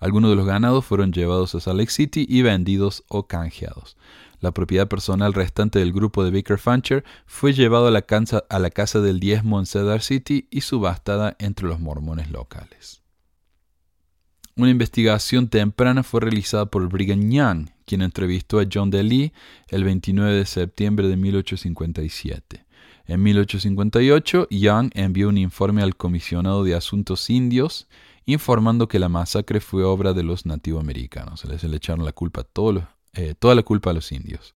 Algunos 0.00 0.30
de 0.30 0.36
los 0.36 0.46
ganados 0.46 0.84
fueron 0.84 1.12
llevados 1.12 1.54
a 1.54 1.60
Salt 1.60 1.78
Lake 1.78 1.92
City 1.92 2.26
y 2.28 2.42
vendidos 2.42 3.04
o 3.08 3.26
canjeados. 3.26 3.96
La 4.40 4.52
propiedad 4.52 4.86
personal 4.86 5.34
restante 5.34 5.78
del 5.80 5.92
grupo 5.92 6.24
de 6.24 6.30
Baker 6.30 6.58
Fancher 6.58 7.04
fue 7.26 7.52
llevado 7.52 7.88
a 7.88 7.90
la, 7.90 8.02
casa, 8.02 8.44
a 8.48 9.00
del 9.00 9.20
diezmo 9.20 9.58
en 9.58 9.66
Cedar 9.66 10.02
City 10.02 10.46
y 10.50 10.60
subastada 10.60 11.36
entre 11.38 11.66
los 11.66 11.80
mormones 11.80 12.30
locales. 12.30 13.02
Una 14.56 14.70
investigación 14.70 15.48
temprana 15.48 16.02
fue 16.02 16.20
realizada 16.20 16.66
por 16.66 16.88
Brigham 16.88 17.30
Young, 17.30 17.68
quien 17.84 18.02
entrevistó 18.02 18.60
a 18.60 18.66
John 18.72 18.90
DeLee 18.90 19.32
el 19.68 19.84
29 19.84 20.34
de 20.34 20.46
septiembre 20.46 21.08
de 21.08 21.16
1857. 21.16 22.64
En 23.06 23.22
1858, 23.22 24.48
Young 24.50 24.90
envió 24.94 25.28
un 25.28 25.38
informe 25.38 25.82
al 25.82 25.96
comisionado 25.96 26.62
de 26.64 26.74
Asuntos 26.74 27.30
Indios 27.30 27.88
informando 28.26 28.88
que 28.88 28.98
la 28.98 29.08
masacre 29.08 29.60
fue 29.60 29.84
obra 29.84 30.12
de 30.12 30.22
los 30.22 30.44
nativoamericanos. 30.44 31.46
Les 31.46 31.64
le 31.64 31.76
echaron 31.76 32.04
la 32.04 32.12
culpa 32.12 32.44
eh, 33.14 33.34
toda 33.38 33.54
la 33.54 33.62
culpa 33.62 33.90
a 33.90 33.94
los 33.94 34.12
indios. 34.12 34.54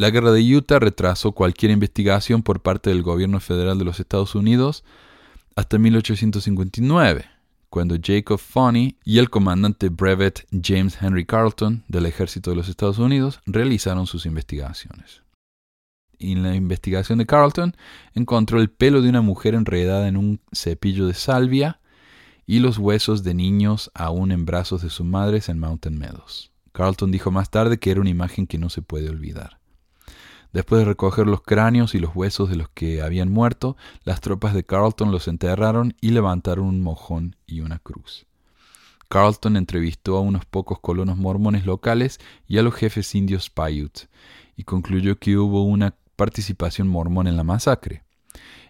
La 0.00 0.10
guerra 0.10 0.30
de 0.30 0.56
Utah 0.56 0.78
retrasó 0.78 1.32
cualquier 1.32 1.72
investigación 1.72 2.44
por 2.44 2.62
parte 2.62 2.90
del 2.90 3.02
gobierno 3.02 3.40
federal 3.40 3.78
de 3.78 3.84
los 3.84 3.98
Estados 3.98 4.36
Unidos 4.36 4.84
hasta 5.56 5.76
1859, 5.76 7.24
cuando 7.68 7.96
Jacob 8.00 8.38
Foney 8.38 8.96
y 9.04 9.18
el 9.18 9.28
comandante 9.28 9.88
Brevet 9.88 10.46
James 10.52 10.96
Henry 11.00 11.26
Carlton 11.26 11.82
del 11.88 12.06
ejército 12.06 12.50
de 12.50 12.56
los 12.56 12.68
Estados 12.68 12.98
Unidos 12.98 13.40
realizaron 13.44 14.06
sus 14.06 14.24
investigaciones. 14.24 15.22
en 16.20 16.44
la 16.44 16.54
investigación 16.54 17.18
de 17.18 17.26
Carlton 17.26 17.76
encontró 18.14 18.60
el 18.60 18.70
pelo 18.70 19.02
de 19.02 19.08
una 19.08 19.20
mujer 19.20 19.54
enredada 19.54 20.06
en 20.06 20.16
un 20.16 20.40
cepillo 20.52 21.08
de 21.08 21.14
salvia 21.14 21.80
y 22.46 22.60
los 22.60 22.78
huesos 22.78 23.24
de 23.24 23.34
niños 23.34 23.90
aún 23.94 24.30
en 24.30 24.44
brazos 24.44 24.82
de 24.82 24.90
sus 24.90 25.06
madres 25.06 25.48
en 25.48 25.58
Mountain 25.58 25.98
Meadows. 25.98 26.52
Carlton 26.78 27.10
dijo 27.10 27.32
más 27.32 27.50
tarde 27.50 27.78
que 27.78 27.90
era 27.90 28.00
una 28.00 28.10
imagen 28.10 28.46
que 28.46 28.56
no 28.56 28.70
se 28.70 28.82
puede 28.82 29.10
olvidar. 29.10 29.58
Después 30.52 30.78
de 30.78 30.84
recoger 30.84 31.26
los 31.26 31.42
cráneos 31.42 31.96
y 31.96 31.98
los 31.98 32.14
huesos 32.14 32.48
de 32.48 32.54
los 32.54 32.68
que 32.68 33.02
habían 33.02 33.32
muerto, 33.32 33.76
las 34.04 34.20
tropas 34.20 34.54
de 34.54 34.62
Carlton 34.62 35.10
los 35.10 35.26
enterraron 35.26 35.96
y 36.00 36.10
levantaron 36.10 36.66
un 36.66 36.80
mojón 36.80 37.34
y 37.48 37.62
una 37.62 37.80
cruz. 37.80 38.26
Carlton 39.08 39.56
entrevistó 39.56 40.18
a 40.18 40.20
unos 40.20 40.44
pocos 40.44 40.78
colonos 40.78 41.16
mormones 41.16 41.66
locales 41.66 42.20
y 42.46 42.58
a 42.58 42.62
los 42.62 42.76
jefes 42.76 43.12
indios 43.16 43.50
Paiute, 43.50 44.02
y 44.56 44.62
concluyó 44.62 45.18
que 45.18 45.36
hubo 45.36 45.64
una 45.64 45.96
participación 46.14 46.86
mormón 46.86 47.26
en 47.26 47.36
la 47.36 47.42
masacre. 47.42 48.04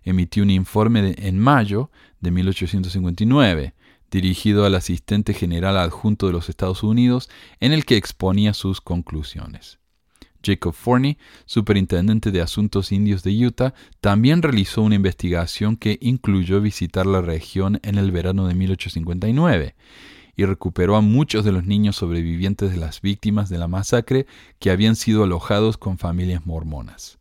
Emitió 0.02 0.44
un 0.44 0.50
informe 0.50 1.14
en 1.18 1.38
mayo 1.38 1.90
de 2.20 2.30
1859, 2.30 3.74
dirigido 4.10 4.64
al 4.64 4.74
asistente 4.74 5.34
general 5.34 5.76
adjunto 5.76 6.26
de 6.26 6.32
los 6.32 6.48
Estados 6.48 6.82
Unidos, 6.82 7.28
en 7.60 7.72
el 7.72 7.84
que 7.84 7.96
exponía 7.96 8.54
sus 8.54 8.80
conclusiones. 8.80 9.78
Jacob 10.44 10.72
Forney, 10.72 11.18
superintendente 11.46 12.30
de 12.30 12.40
Asuntos 12.40 12.92
Indios 12.92 13.22
de 13.22 13.46
Utah, 13.46 13.74
también 14.00 14.42
realizó 14.42 14.82
una 14.82 14.94
investigación 14.94 15.76
que 15.76 15.98
incluyó 16.00 16.60
visitar 16.60 17.06
la 17.06 17.20
región 17.20 17.80
en 17.82 17.98
el 17.98 18.12
verano 18.12 18.46
de 18.46 18.54
1859 18.54 19.74
y 20.36 20.44
recuperó 20.44 20.94
a 20.94 21.00
muchos 21.00 21.44
de 21.44 21.52
los 21.52 21.64
niños 21.64 21.96
sobrevivientes 21.96 22.70
de 22.70 22.76
las 22.76 23.00
víctimas 23.00 23.48
de 23.48 23.58
la 23.58 23.66
masacre 23.66 24.26
que 24.60 24.70
habían 24.70 24.94
sido 24.94 25.24
alojados 25.24 25.76
con 25.76 25.98
familias 25.98 26.46
mormonas 26.46 27.18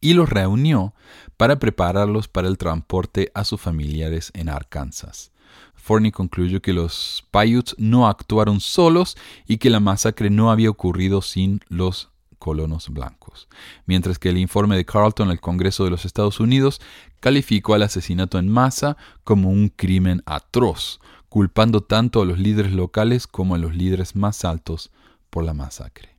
y 0.00 0.14
los 0.14 0.28
reunió 0.28 0.94
para 1.36 1.58
prepararlos 1.58 2.28
para 2.28 2.48
el 2.48 2.58
transporte 2.58 3.30
a 3.34 3.44
sus 3.44 3.60
familiares 3.60 4.30
en 4.34 4.48
Arkansas. 4.48 5.32
Forney 5.88 6.12
concluyó 6.12 6.60
que 6.60 6.74
los 6.74 7.24
Paiutes 7.30 7.74
no 7.78 8.08
actuaron 8.08 8.60
solos 8.60 9.16
y 9.46 9.56
que 9.56 9.70
la 9.70 9.80
masacre 9.80 10.28
no 10.28 10.50
había 10.50 10.68
ocurrido 10.68 11.22
sin 11.22 11.62
los 11.70 12.10
colonos 12.38 12.90
blancos, 12.90 13.48
mientras 13.86 14.18
que 14.18 14.28
el 14.28 14.36
informe 14.36 14.76
de 14.76 14.84
Carlton 14.84 15.30
al 15.30 15.40
Congreso 15.40 15.84
de 15.84 15.90
los 15.90 16.04
Estados 16.04 16.40
Unidos 16.40 16.82
calificó 17.20 17.72
al 17.72 17.84
asesinato 17.84 18.38
en 18.38 18.50
masa 18.50 18.98
como 19.24 19.48
un 19.48 19.70
crimen 19.70 20.22
atroz, 20.26 21.00
culpando 21.30 21.80
tanto 21.80 22.20
a 22.20 22.26
los 22.26 22.38
líderes 22.38 22.72
locales 22.72 23.26
como 23.26 23.54
a 23.54 23.58
los 23.58 23.74
líderes 23.74 24.14
más 24.14 24.44
altos 24.44 24.90
por 25.30 25.42
la 25.42 25.54
masacre. 25.54 26.17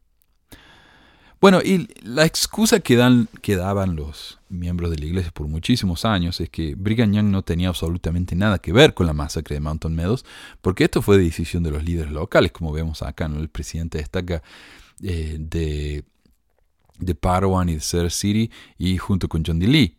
Bueno, 1.42 1.62
y 1.62 1.88
la 2.02 2.26
excusa 2.26 2.82
que, 2.82 2.98
dan, 2.98 3.30
que 3.42 3.56
daban 3.56 3.96
los 3.96 4.40
miembros 4.50 4.92
de 4.92 4.98
la 4.98 5.06
iglesia 5.06 5.32
por 5.32 5.48
muchísimos 5.48 6.04
años 6.04 6.42
es 6.42 6.50
que 6.50 6.76
Brigham 6.76 7.14
Young 7.14 7.28
no 7.28 7.44
tenía 7.44 7.70
absolutamente 7.70 8.36
nada 8.36 8.60
que 8.60 8.74
ver 8.74 8.94
con 8.94 9.08
la 9.08 9.14
masacre 9.14 9.56
de 9.56 9.62
Mountain 9.62 9.96
Meadows, 9.96 10.26
porque 10.62 10.84
esto 10.84 11.02
fue 11.02 11.18
decisión 11.18 11.64
de 11.64 11.72
los 11.72 11.84
líderes 11.84 12.12
locales, 12.12 12.52
como 12.52 12.74
vemos 12.74 13.02
acá, 13.04 13.26
el 13.26 13.48
presidente 13.48 14.00
destaca 14.00 14.44
eh, 15.02 15.38
de, 15.40 16.04
de 16.98 17.16
Parowan 17.16 17.70
y 17.70 17.76
de 17.76 17.80
Cedar 17.80 18.12
City 18.12 18.52
y 18.78 18.98
junto 18.98 19.30
con 19.30 19.44
John 19.46 19.60
D. 19.60 19.68
Lee. 19.68 19.96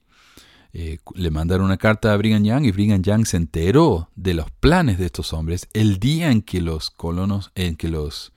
Eh, 0.72 0.98
le 1.14 1.31
mandaron 1.31 1.66
una 1.66 1.79
carta 1.79 2.12
a 2.12 2.16
Brigham 2.16 2.44
Young 2.44 2.64
y 2.66 2.70
Brigham 2.70 3.03
Young 3.03 3.26
se 3.26 3.38
enteró 3.38 4.09
de 4.14 4.35
los 4.35 4.50
planes 4.53 4.98
de 4.98 5.07
estos 5.07 5.33
hombres 5.33 5.68
el 5.72 5.98
día 5.98 6.31
en 6.31 6.42
que 6.42 6.61
los 6.61 6.90
colonos, 6.90 7.50
en 7.57 7.74
que 7.74 7.88
los 7.88 8.33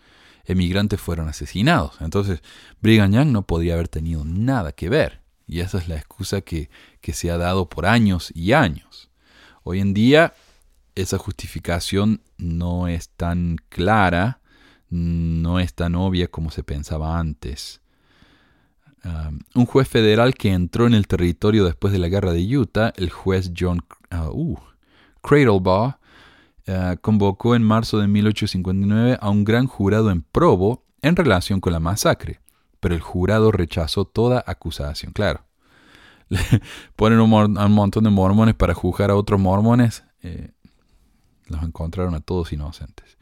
emigrantes 0.46 1.00
fueron 1.00 1.30
asesinados. 1.30 1.96
Entonces, 2.02 2.42
Brigham 2.82 3.12
Young 3.12 3.28
no 3.28 3.44
podía 3.44 3.74
haber 3.74 3.88
tenido 3.88 4.26
nada 4.26 4.72
que 4.72 4.90
ver. 4.90 5.22
Y 5.48 5.60
esa 5.60 5.78
es 5.78 5.88
la 5.88 5.96
excusa 5.96 6.42
que, 6.42 6.70
que 7.02 7.14
se 7.14 7.32
ha 7.32 7.38
dado 7.38 7.70
por 7.70 7.86
años 7.86 8.32
y 8.34 8.54
años. 8.54 9.10
Hoy 9.64 9.80
en 9.80 9.94
día, 9.94 10.34
esa 10.96 11.18
justificación 11.18 12.22
no 12.38 12.88
es 12.88 13.10
tan 13.10 13.58
clara, 13.70 14.40
no 14.90 15.60
es 15.60 15.74
tan 15.74 15.96
obvia 15.96 16.28
como 16.28 16.52
se 16.52 16.64
pensaba 16.64 17.20
antes. 17.20 17.82
Um, 19.04 19.40
un 19.54 19.66
juez 19.66 19.88
federal 19.88 20.34
que 20.34 20.54
entró 20.54 20.88
en 20.88 20.94
el 20.94 21.08
territorio 21.08 21.66
después 21.66 21.92
de 21.92 22.00
la 22.00 22.08
guerra 22.08 22.32
de 22.32 22.58
Utah, 22.58 22.94
el 22.96 23.10
juez 23.10 23.52
John 23.58 23.84
uh, 24.12 24.30
uh 24.32 24.60
Cradlebaugh, 25.22 25.98
uh, 26.68 26.98
convocó 27.02 27.56
en 27.56 27.64
marzo 27.64 28.00
de 28.00 28.08
1859 28.08 29.18
a 29.20 29.30
un 29.30 29.44
gran 29.44 29.68
jurado 29.68 30.12
en 30.12 30.22
Provo 30.22 30.86
en 31.02 31.16
relación 31.16 31.60
con 31.60 31.74
la 31.74 31.80
masacre, 31.80 32.40
pero 32.80 32.96
el 32.96 33.02
jurado 33.02 33.52
rechazó 33.52 34.06
toda 34.06 34.44
acusación. 34.46 35.12
Claro, 35.14 35.46
ponen 36.96 37.20
un, 37.20 37.32
un, 37.34 37.72
montón 37.72 38.04
de 38.04 38.10
mormones 38.10 38.56
para 38.56 38.74
juzgar 38.74 39.12
a 39.12 39.16
otros 39.16 39.40
mormones, 39.40 40.04
eh, 40.22 40.52
los 41.48 41.64
encontraron 41.64 42.16
a 42.16 42.22
todos 42.22 42.54
inocentes. 42.54 43.18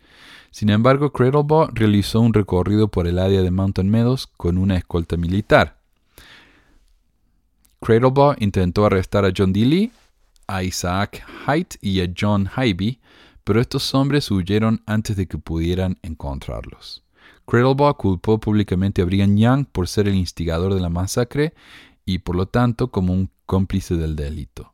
Sin 0.51 0.69
embargo, 0.69 1.13
Cradlebaugh 1.13 1.69
realizó 1.73 2.19
un 2.19 2.33
recorrido 2.33 2.89
por 2.89 3.07
el 3.07 3.19
área 3.19 3.41
de 3.41 3.51
Mountain 3.51 3.89
Meadows 3.89 4.27
con 4.27 4.57
una 4.57 4.75
escolta 4.75 5.15
militar. 5.15 5.77
Cradlebaugh 7.79 8.35
intentó 8.39 8.85
arrestar 8.85 9.25
a 9.25 9.31
John 9.35 9.53
D. 9.53 9.65
Lee, 9.65 9.91
a 10.47 10.63
Isaac 10.63 11.25
Haight 11.45 11.75
y 11.81 12.01
a 12.01 12.13
John 12.15 12.49
Hybe, 12.55 12.99
pero 13.43 13.61
estos 13.61 13.93
hombres 13.93 14.29
huyeron 14.31 14.81
antes 14.85 15.15
de 15.15 15.27
que 15.27 15.37
pudieran 15.37 15.97
encontrarlos. 16.01 17.03
Cradlebaugh 17.45 17.97
culpó 17.97 18.39
públicamente 18.39 19.01
a 19.01 19.05
Brigham 19.05 19.35
Young 19.35 19.65
por 19.65 19.87
ser 19.87 20.07
el 20.07 20.15
instigador 20.15 20.73
de 20.73 20.81
la 20.81 20.89
masacre 20.89 21.53
y 22.05 22.19
por 22.19 22.35
lo 22.35 22.47
tanto 22.47 22.91
como 22.91 23.13
un 23.13 23.29
cómplice 23.45 23.95
del 23.95 24.15
delito. 24.15 24.73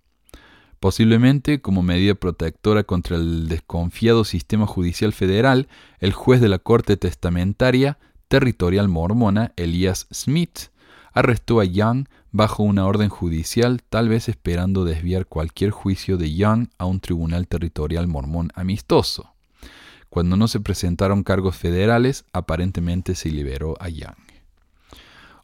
Posiblemente 0.80 1.60
como 1.62 1.82
medida 1.82 2.13
protectora 2.13 2.84
contra 2.84 3.15
el 3.17 3.47
desconfiado 3.47 4.23
sistema 4.23 4.67
judicial 4.67 5.12
federal, 5.12 5.67
el 5.99 6.13
juez 6.13 6.39
de 6.39 6.49
la 6.49 6.60
Corte 6.60 6.97
Testamentaria 6.97 7.97
Territorial 8.27 8.88
Mormona, 8.88 9.53
Elias 9.56 10.08
Smith, 10.13 10.69
arrestó 11.13 11.60
a 11.60 11.65
Young 11.65 12.08
bajo 12.32 12.63
una 12.63 12.86
orden 12.86 13.10
judicial, 13.10 13.82
tal 13.90 14.10
vez 14.10 14.30
esperando 14.30 14.86
desviar 14.86 15.26
cualquier 15.26 15.72
juicio 15.72 16.18
de 16.18 16.34
Young 16.34 16.68
a 16.78 16.86
un 16.86 17.00
tribunal 17.00 17.48
territorial 17.48 18.08
mormón 18.08 18.52
amistoso. 18.56 19.34
Cuando 20.10 20.38
no 20.38 20.48
se 20.48 20.60
presentaron 20.60 21.24
cargos 21.24 21.56
federales, 21.56 22.26
aparentemente 22.34 23.16
se 23.16 23.30
liberó 23.30 23.76
a 23.80 23.90
Young. 23.90 24.16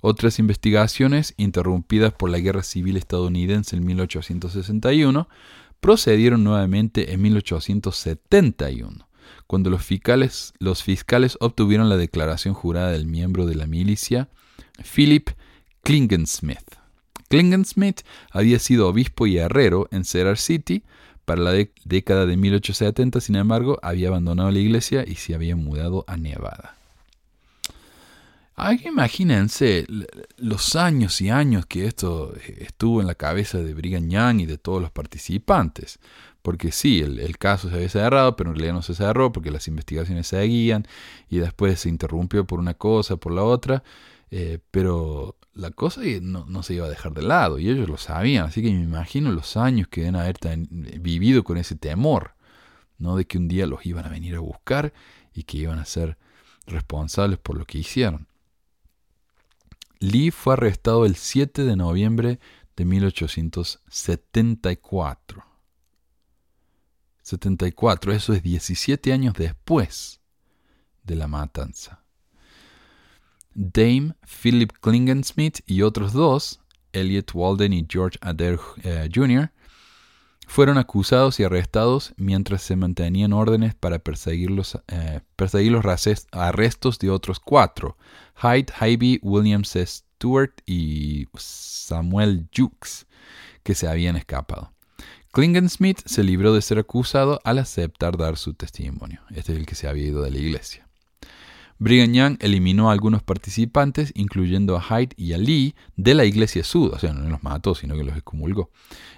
Otras 0.01 0.39
investigaciones, 0.39 1.33
interrumpidas 1.37 2.11
por 2.13 2.29
la 2.29 2.39
Guerra 2.39 2.63
Civil 2.63 2.97
estadounidense 2.97 3.75
en 3.75 3.85
1861, 3.85 5.29
procedieron 5.79 6.43
nuevamente 6.43 7.13
en 7.13 7.21
1871, 7.21 9.07
cuando 9.47 9.69
los 9.69 9.83
fiscales, 9.83 10.53
los 10.59 10.83
fiscales 10.83 11.37
obtuvieron 11.39 11.89
la 11.89 11.97
declaración 11.97 12.53
jurada 12.53 12.91
del 12.91 13.05
miembro 13.05 13.45
de 13.45 13.55
la 13.55 13.67
milicia, 13.67 14.29
Philip 14.93 15.29
Klingensmith. 15.83 16.77
Klingensmith 17.29 18.01
había 18.31 18.59
sido 18.59 18.87
obispo 18.87 19.27
y 19.27 19.37
herrero 19.37 19.87
en 19.91 20.05
Cedar 20.05 20.37
City. 20.37 20.83
Para 21.25 21.41
la 21.41 21.51
década 21.85 22.25
de 22.25 22.35
1870, 22.35 23.21
sin 23.21 23.35
embargo, 23.35 23.79
había 23.81 24.09
abandonado 24.09 24.51
la 24.51 24.59
iglesia 24.59 25.05
y 25.07 25.15
se 25.15 25.33
había 25.35 25.55
mudado 25.55 26.03
a 26.07 26.17
Nevada. 26.17 26.75
Imagínense 28.85 29.87
los 30.37 30.75
años 30.75 31.19
y 31.21 31.29
años 31.29 31.65
que 31.65 31.85
esto 31.85 32.33
eh, 32.35 32.57
estuvo 32.61 33.01
en 33.01 33.07
la 33.07 33.15
cabeza 33.15 33.57
de 33.57 33.73
Brigham 33.73 34.09
Young 34.09 34.41
y 34.41 34.45
de 34.45 34.57
todos 34.57 34.81
los 34.81 34.91
participantes. 34.91 35.99
Porque 36.41 36.71
sí, 36.71 36.99
el, 37.01 37.19
el 37.19 37.37
caso 37.37 37.69
se 37.69 37.75
había 37.75 37.89
cerrado, 37.89 38.35
pero 38.35 38.49
en 38.49 38.57
realidad 38.57 38.73
no 38.75 38.81
se 38.81 38.93
cerró 38.95 39.31
porque 39.31 39.49
las 39.49 39.67
investigaciones 39.67 40.27
seguían 40.27 40.85
y 41.29 41.37
después 41.39 41.79
se 41.79 41.89
interrumpió 41.89 42.45
por 42.45 42.59
una 42.59 42.73
cosa, 42.73 43.15
por 43.15 43.31
la 43.33 43.43
otra. 43.43 43.83
eh, 44.29 44.59
pero 44.71 45.35
la 45.53 45.71
cosa 45.71 46.01
no, 46.21 46.45
no 46.47 46.63
se 46.63 46.75
iba 46.75 46.85
a 46.85 46.89
dejar 46.89 47.13
de 47.13 47.21
lado 47.21 47.59
y 47.59 47.69
ellos 47.69 47.87
lo 47.87 47.97
sabían. 47.97 48.45
Así 48.45 48.61
que 48.61 48.71
me 48.71 48.81
imagino 48.83 49.31
los 49.31 49.55
años 49.57 49.87
que 49.87 50.01
deben 50.01 50.15
haber 50.15 50.37
ten- 50.37 50.67
vivido 51.01 51.43
con 51.43 51.57
ese 51.57 51.75
temor, 51.75 52.35
¿no? 52.97 53.15
De 53.15 53.25
que 53.25 53.37
un 53.37 53.47
día 53.47 53.67
los 53.67 53.85
iban 53.85 54.05
a 54.05 54.09
venir 54.09 54.35
a 54.35 54.39
buscar 54.39 54.93
y 55.33 55.43
que 55.43 55.57
iban 55.57 55.79
a 55.79 55.85
ser 55.85 56.17
responsables 56.65 57.39
por 57.39 57.57
lo 57.57 57.65
que 57.65 57.77
hicieron. 57.79 58.27
Lee 59.99 60.31
fue 60.31 60.53
arrestado 60.53 61.05
el 61.05 61.15
7 61.15 61.63
de 61.63 61.75
noviembre 61.75 62.39
de 62.75 62.85
1874. 62.85 65.43
74, 67.21 68.11
eso 68.11 68.33
es 68.33 68.43
17 68.43 69.13
años 69.13 69.33
después 69.35 70.19
de 71.03 71.15
la 71.15 71.27
matanza. 71.27 72.02
Dame 73.55 74.15
Philip 74.25 74.71
Klingensmith 74.81 75.59
y 75.65 75.81
otros 75.81 76.13
dos, 76.13 76.59
Elliot 76.91 77.31
Walden 77.33 77.73
y 77.73 77.85
George 77.89 78.17
Adair 78.21 78.59
eh, 78.83 79.09
Jr., 79.13 79.51
fueron 80.45 80.77
acusados 80.77 81.39
y 81.39 81.43
arrestados 81.43 82.13
mientras 82.17 82.61
se 82.61 82.75
mantenían 82.75 83.31
órdenes 83.31 83.75
para 83.75 83.99
perseguir 83.99 84.51
los, 84.51 84.77
eh, 84.89 85.21
perseguir 85.35 85.71
los 85.71 85.85
arrestos 86.31 86.99
de 86.99 87.09
otros 87.09 87.39
cuatro, 87.39 87.97
Hyde, 88.41 88.73
Hybe, 88.79 89.19
Williams. 89.23 89.77
Stewart 90.23 90.61
y 90.65 91.27
Samuel 91.37 92.47
Jukes, 92.55 93.05
que 93.63 93.75
se 93.75 93.89
habían 93.89 94.15
escapado. 94.15 94.71
Klingensmith 95.33 95.99
se 96.05 96.23
libró 96.23 96.53
de 96.53 96.61
ser 96.61 96.79
acusado 96.79 97.41
al 97.43 97.59
aceptar 97.59 98.15
dar 98.15 98.37
su 98.37 98.53
testimonio. 98.53 99.21
Este 99.31 99.51
es 99.51 99.59
el 99.59 99.65
que 99.65 99.75
se 99.75 99.87
había 99.87 100.05
ido 100.05 100.21
de 100.21 100.31
la 100.31 100.37
iglesia. 100.37 100.87
Brigham 101.83 102.13
Young 102.13 102.37
eliminó 102.39 102.89
a 102.89 102.93
algunos 102.93 103.23
participantes, 103.23 104.13
incluyendo 104.15 104.77
a 104.77 104.81
Hyde 104.81 105.13
y 105.17 105.33
a 105.33 105.37
Lee, 105.37 105.75
de 105.97 106.13
la 106.13 106.23
iglesia 106.23 106.63
sud, 106.63 106.93
o 106.93 106.97
sea, 106.97 107.11
no 107.11 107.29
los 107.29 107.43
mató, 107.43 107.75
sino 107.75 107.97
que 107.97 108.05
los 108.05 108.15
excomulgó, 108.15 108.69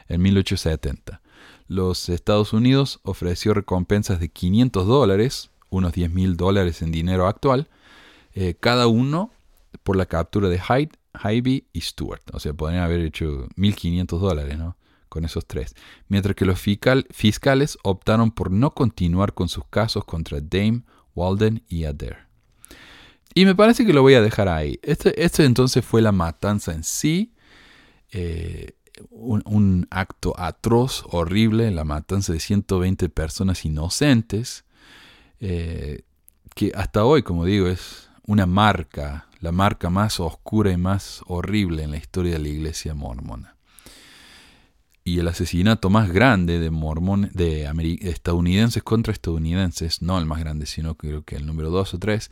en 0.07 0.23
1870. 0.23 1.21
Los 1.67 2.09
Estados 2.09 2.53
Unidos 2.53 3.01
ofreció 3.03 3.53
recompensas 3.53 4.19
de 4.19 4.29
500 4.29 4.87
dólares, 4.87 5.51
unos 5.69 5.93
10 5.93 6.09
mil 6.11 6.37
dólares 6.37 6.81
en 6.81 6.91
dinero 6.91 7.27
actual, 7.27 7.69
eh, 8.33 8.55
cada 8.59 8.87
uno 8.87 9.29
por 9.83 9.95
la 9.95 10.07
captura 10.07 10.49
de 10.49 10.59
Hyde, 10.59 10.89
Hybe 11.23 11.65
y 11.71 11.81
Stewart. 11.81 12.23
O 12.33 12.39
sea, 12.39 12.53
podrían 12.55 12.81
haber 12.81 13.01
hecho 13.01 13.47
1.500 13.57 14.19
dólares, 14.19 14.57
¿no? 14.57 14.75
Con 15.07 15.23
esos 15.23 15.45
tres. 15.45 15.75
Mientras 16.07 16.35
que 16.35 16.45
los 16.45 16.59
fiscal- 16.59 17.05
fiscales 17.11 17.77
optaron 17.83 18.31
por 18.31 18.49
no 18.49 18.71
continuar 18.73 19.35
con 19.35 19.49
sus 19.49 19.65
casos 19.69 20.03
contra 20.03 20.39
Dame, 20.41 20.81
Walden 21.13 21.63
y 21.69 21.83
Adair. 21.85 22.24
Y 23.37 23.43
me 23.43 23.53
parece 23.53 23.85
que 23.85 23.91
lo 23.91 24.01
voy 24.01 24.13
a 24.13 24.21
dejar 24.21 24.47
ahí. 24.47 24.79
Este, 24.81 25.23
este 25.23 25.43
entonces 25.43 25.83
fue 25.83 26.01
la 26.01 26.13
matanza 26.13 26.71
en 26.71 26.85
sí. 26.85 27.33
eh, 28.11 28.71
un, 29.11 29.87
acto 29.91 30.33
atroz, 30.39 31.03
horrible, 31.09 31.69
la 31.71 31.83
matanza 31.83 32.31
de 32.31 32.39
120 32.39 33.09
personas 33.09 33.65
inocentes. 33.65 34.63
eh, 35.41 36.03
que 36.55 36.71
hasta 36.73 37.03
hoy, 37.03 37.23
como 37.23 37.43
digo, 37.43 37.67
es 37.67 38.09
una 38.25 38.45
marca, 38.45 39.27
la 39.41 39.51
marca 39.51 39.89
más 39.89 40.21
oscura 40.21 40.71
y 40.71 40.77
más 40.77 41.21
horrible 41.27 41.83
en 41.83 41.91
la 41.91 41.97
historia 41.97 42.33
de 42.33 42.39
la 42.39 42.47
iglesia 42.47 42.93
mormona. 42.93 43.57
Y 45.03 45.19
el 45.19 45.27
asesinato 45.27 45.89
más 45.89 46.09
grande 46.09 46.59
de 46.59 46.71
de 47.33 47.97
estadounidenses 48.01 48.81
contra 48.81 49.11
estadounidenses, 49.11 50.01
no 50.01 50.17
el 50.17 50.25
más 50.25 50.39
grande, 50.39 50.65
sino 50.65 50.95
creo 50.95 51.23
que 51.23 51.35
el 51.35 51.45
número 51.45 51.69
dos 51.69 51.93
o 51.93 51.99
tres, 51.99 52.31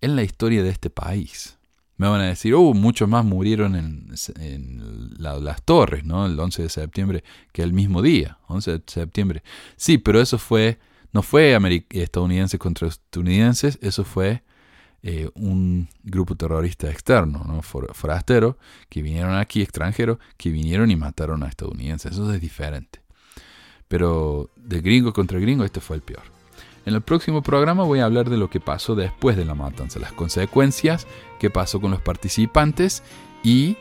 en 0.00 0.16
la 0.16 0.22
historia 0.22 0.62
de 0.62 0.70
este 0.70 0.90
país. 0.90 1.56
Me 1.96 2.06
van 2.08 2.20
a 2.20 2.26
decir, 2.26 2.54
oh, 2.54 2.74
muchos 2.74 3.08
más 3.08 3.24
murieron 3.24 3.74
en, 3.74 4.14
en 4.38 5.10
la- 5.18 5.38
las 5.40 5.62
torres, 5.62 6.04
¿no? 6.04 6.26
El 6.26 6.38
11 6.38 6.62
de 6.62 6.68
septiembre, 6.68 7.24
que 7.52 7.62
el 7.62 7.72
mismo 7.72 8.02
día, 8.02 8.38
11 8.46 8.72
de 8.78 8.82
septiembre. 8.86 9.42
Sí, 9.76 9.98
pero 9.98 10.20
eso 10.20 10.38
fue, 10.38 10.78
no 11.12 11.22
fue 11.22 11.58
estadounidenses 11.90 12.60
contra 12.60 12.86
estadounidenses, 12.86 13.78
eso 13.82 14.04
fue 14.04 14.44
eh, 15.02 15.28
un 15.34 15.88
grupo 16.04 16.36
terrorista 16.36 16.88
externo, 16.88 17.44
¿no? 17.44 17.62
For- 17.62 17.92
forastero, 17.94 18.58
que 18.88 19.02
vinieron 19.02 19.34
aquí, 19.34 19.60
extranjeros, 19.62 20.18
que 20.36 20.50
vinieron 20.50 20.90
y 20.92 20.96
mataron 20.96 21.42
a 21.42 21.48
estadounidenses. 21.48 22.12
Eso 22.12 22.32
es 22.32 22.40
diferente. 22.40 23.00
Pero 23.88 24.50
de 24.56 24.80
gringo 24.80 25.12
contra 25.12 25.38
gringo, 25.40 25.64
este 25.64 25.80
fue 25.80 25.96
el 25.96 26.02
peor. 26.02 26.22
En 26.88 26.94
el 26.94 27.02
próximo 27.02 27.42
programa 27.42 27.84
voy 27.84 28.00
a 28.00 28.06
hablar 28.06 28.30
de 28.30 28.38
lo 28.38 28.48
que 28.48 28.60
pasó 28.60 28.94
después 28.94 29.36
de 29.36 29.44
la 29.44 29.54
matanza, 29.54 29.98
las 29.98 30.12
consecuencias, 30.12 31.06
qué 31.38 31.50
pasó 31.50 31.82
con 31.82 31.90
los 31.90 32.00
participantes 32.00 33.02
y 33.42 33.76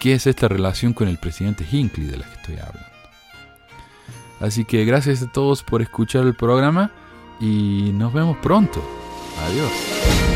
qué 0.00 0.14
es 0.14 0.26
esta 0.26 0.48
relación 0.48 0.94
con 0.94 1.06
el 1.06 1.16
presidente 1.16 1.64
Hinckley 1.70 2.08
de 2.08 2.16
la 2.16 2.24
que 2.24 2.34
estoy 2.34 2.54
hablando. 2.56 2.88
Así 4.40 4.64
que 4.64 4.84
gracias 4.84 5.22
a 5.22 5.30
todos 5.30 5.62
por 5.62 5.80
escuchar 5.80 6.26
el 6.26 6.34
programa 6.34 6.90
y 7.38 7.92
nos 7.94 8.12
vemos 8.12 8.36
pronto. 8.38 8.82
Adiós. 9.46 10.35